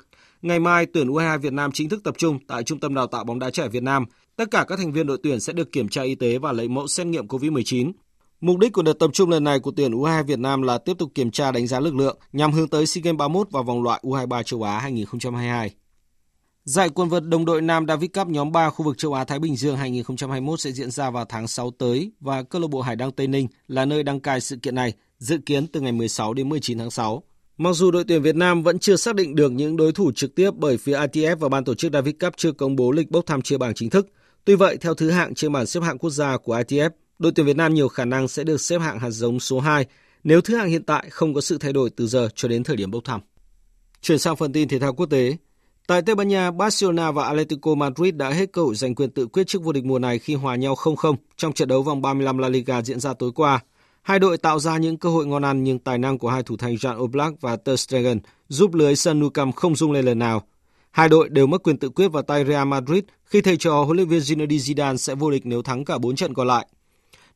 [0.43, 3.25] Ngày mai, tuyển U22 Việt Nam chính thức tập trung tại Trung tâm Đào tạo
[3.25, 4.05] bóng đá trẻ Việt Nam.
[4.37, 6.69] Tất cả các thành viên đội tuyển sẽ được kiểm tra y tế và lấy
[6.69, 7.93] mẫu xét nghiệm COVID-19.
[8.41, 10.99] Mục đích của đợt tập trung lần này của tuyển U22 Việt Nam là tiếp
[10.99, 13.83] tục kiểm tra đánh giá lực lượng nhằm hướng tới SEA Games 31 và vòng
[13.83, 15.75] loại U23 châu Á 2022.
[16.65, 19.39] Giải quần vợt đồng đội nam Davis Cup nhóm 3 khu vực châu Á Thái
[19.39, 22.97] Bình Dương 2021 sẽ diễn ra vào tháng 6 tới và câu lạc bộ Hải
[22.97, 26.35] Đăng Tây Ninh là nơi đăng cai sự kiện này, dự kiến từ ngày 16
[26.35, 27.23] đến 19 tháng 6.
[27.57, 30.35] Mặc dù đội tuyển Việt Nam vẫn chưa xác định được những đối thủ trực
[30.35, 33.27] tiếp bởi phía ITF và ban tổ chức Davis Cup chưa công bố lịch bốc
[33.27, 34.09] thăm chia bảng chính thức.
[34.45, 37.47] Tuy vậy, theo thứ hạng trên bảng xếp hạng quốc gia của ITF, đội tuyển
[37.47, 39.87] Việt Nam nhiều khả năng sẽ được xếp hạng hạt giống số 2
[40.25, 42.77] nếu thứ hạng hiện tại không có sự thay đổi từ giờ cho đến thời
[42.77, 43.21] điểm bốc thăm.
[44.03, 45.37] Chuyển sang phần tin thể thao quốc tế,
[45.89, 49.27] Tại Tây Ban Nha, Barcelona và Atletico Madrid đã hết cơ hội giành quyền tự
[49.27, 52.39] quyết chức vô địch mùa này khi hòa nhau 0-0 trong trận đấu vòng 35
[52.39, 53.61] La Liga diễn ra tối qua.
[54.03, 56.57] Hai đội tạo ra những cơ hội ngon ăn nhưng tài năng của hai thủ
[56.57, 60.19] thành Jan Oblak và Ter Stegen giúp lưới sân Nou Camp không rung lên lần
[60.19, 60.43] nào.
[60.91, 63.97] Hai đội đều mất quyền tự quyết vào tay Real Madrid khi thầy trò huấn
[63.97, 66.67] luyện viên Zinedine Zidane sẽ vô địch nếu thắng cả 4 trận còn lại.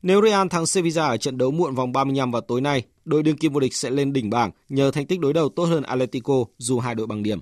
[0.03, 3.37] Nếu Real thắng Sevilla ở trận đấu muộn vòng 35 vào tối nay, đội đương
[3.37, 6.33] kim vô địch sẽ lên đỉnh bảng nhờ thành tích đối đầu tốt hơn Atletico
[6.57, 7.39] dù hai đội bằng điểm.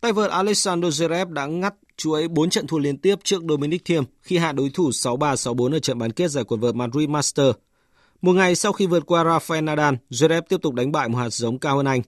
[0.00, 4.04] Tay vợt Alexander Zverev đã ngắt chuỗi 4 trận thua liên tiếp trước Dominic Thiem
[4.22, 7.50] khi hạ đối thủ 6-3 6-4 ở trận bán kết giải quần vợt Madrid Master.
[8.22, 11.30] Một ngày sau khi vượt qua Rafael Nadal, Zverev tiếp tục đánh bại một hạt
[11.30, 12.02] giống cao hơn anh.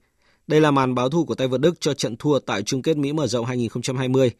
[0.46, 2.96] Đây là màn báo thù của tay vợt Đức cho trận thua tại chung kết
[2.96, 4.30] Mỹ mở rộng 2020.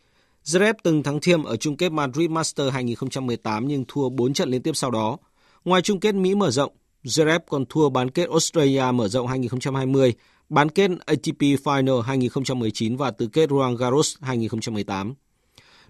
[0.44, 4.62] Zverev từng thắng thiêm ở chung kết Madrid Master 2018 nhưng thua 4 trận liên
[4.62, 5.16] tiếp sau đó.
[5.64, 6.72] Ngoài chung kết Mỹ mở rộng,
[7.04, 10.14] Zverev còn thua bán kết Australia mở rộng 2020
[10.48, 15.14] bán kết ATP Final 2019 và tứ kết Roland Garros 2018.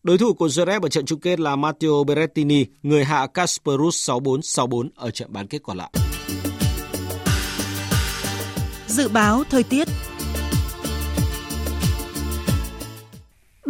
[0.03, 4.40] Đối thủ của Zverev ở trận chung kết là Matteo Berrettini, người hạ Kasparov 6-4,
[4.40, 5.90] 6-4 ở trận bán kết còn lại.
[8.86, 9.88] Dự báo thời tiết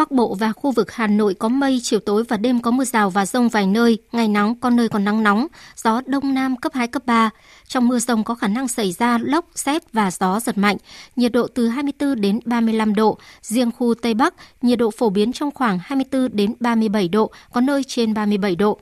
[0.01, 2.85] Bắc Bộ và khu vực Hà Nội có mây, chiều tối và đêm có mưa
[2.85, 5.47] rào và rông vài nơi, ngày nắng, có nơi còn nắng nóng,
[5.77, 7.31] gió đông nam cấp 2, cấp 3.
[7.67, 10.77] Trong mưa rông có khả năng xảy ra lốc, xét và gió giật mạnh,
[11.17, 13.19] nhiệt độ từ 24 đến 35 độ.
[13.43, 17.61] Riêng khu Tây Bắc, nhiệt độ phổ biến trong khoảng 24 đến 37 độ, có
[17.61, 18.79] nơi trên 37 độ.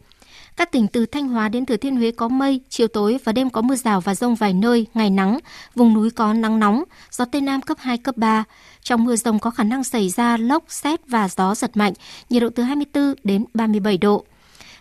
[0.58, 3.50] Các tỉnh từ Thanh Hóa đến Thừa Thiên Huế có mây, chiều tối và đêm
[3.50, 5.38] có mưa rào và rông vài nơi, ngày nắng,
[5.74, 8.44] vùng núi có nắng nóng, gió Tây Nam cấp 2, cấp 3.
[8.82, 11.92] Trong mưa rông có khả năng xảy ra lốc, xét và gió giật mạnh,
[12.30, 14.24] nhiệt độ từ 24 đến 37 độ.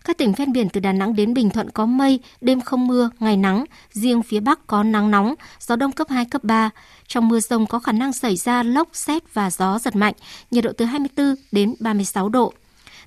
[0.05, 3.09] Các tỉnh ven biển từ Đà Nẵng đến Bình Thuận có mây, đêm không mưa,
[3.19, 6.69] ngày nắng, riêng phía Bắc có nắng nóng, gió đông cấp 2, cấp 3.
[7.07, 10.13] Trong mưa rông có khả năng xảy ra lốc, xét và gió giật mạnh,
[10.51, 12.53] nhiệt độ từ 24 đến 36 độ.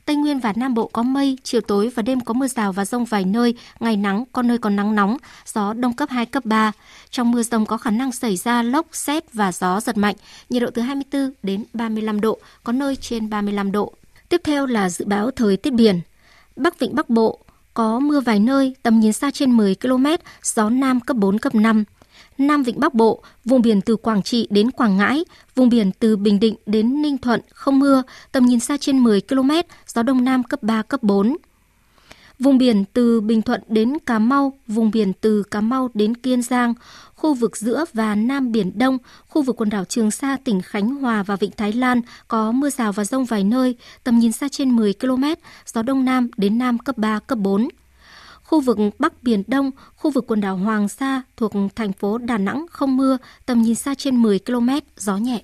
[0.04, 2.84] Tây Nguyên và Nam Bộ có mây, chiều tối và đêm có mưa rào và
[2.84, 6.44] rông vài nơi, ngày nắng, có nơi còn nắng nóng, gió đông cấp 2, cấp
[6.44, 6.72] 3.
[7.10, 10.16] Trong mưa rông có khả năng xảy ra lốc, xét và gió giật mạnh,
[10.48, 13.92] nhiệt độ từ 24 đến 35 độ, có nơi trên 35 độ.
[14.28, 16.00] Tiếp theo là dự báo thời tiết biển.
[16.56, 17.38] Bắc Vịnh Bắc Bộ
[17.74, 20.06] có mưa vài nơi, tầm nhìn xa trên 10 km,
[20.42, 21.84] gió Nam cấp 4, cấp 5.
[22.40, 25.24] Nam Vịnh Bắc Bộ, vùng biển từ Quảng Trị đến Quảng Ngãi,
[25.54, 29.20] vùng biển từ Bình Định đến Ninh Thuận không mưa, tầm nhìn xa trên 10
[29.20, 29.50] km,
[29.86, 31.36] gió Đông Nam cấp 3, cấp 4.
[32.38, 36.42] Vùng biển từ Bình Thuận đến Cà Mau, vùng biển từ Cà Mau đến Kiên
[36.42, 36.74] Giang,
[37.14, 40.88] khu vực giữa và Nam Biển Đông, khu vực quần đảo Trường Sa, tỉnh Khánh
[40.88, 44.48] Hòa và Vịnh Thái Lan có mưa rào và rông vài nơi, tầm nhìn xa
[44.48, 45.24] trên 10 km,
[45.66, 47.68] gió Đông Nam đến Nam cấp 3, cấp 4.
[48.50, 52.38] Khu vực Bắc Biển Đông, khu vực quần đảo Hoàng Sa thuộc thành phố Đà
[52.38, 55.42] Nẵng không mưa, tầm nhìn xa trên 10 km, gió nhẹ.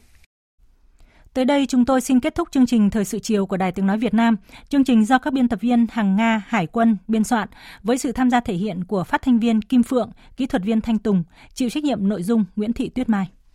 [1.34, 3.86] Tới đây chúng tôi xin kết thúc chương trình Thời sự chiều của Đài Tiếng
[3.86, 4.36] Nói Việt Nam.
[4.68, 7.48] Chương trình do các biên tập viên Hằng Nga, Hải quân biên soạn
[7.82, 10.80] với sự tham gia thể hiện của phát thanh viên Kim Phượng, kỹ thuật viên
[10.80, 13.28] Thanh Tùng, chịu trách nhiệm nội dung Nguyễn Thị Tuyết Mai.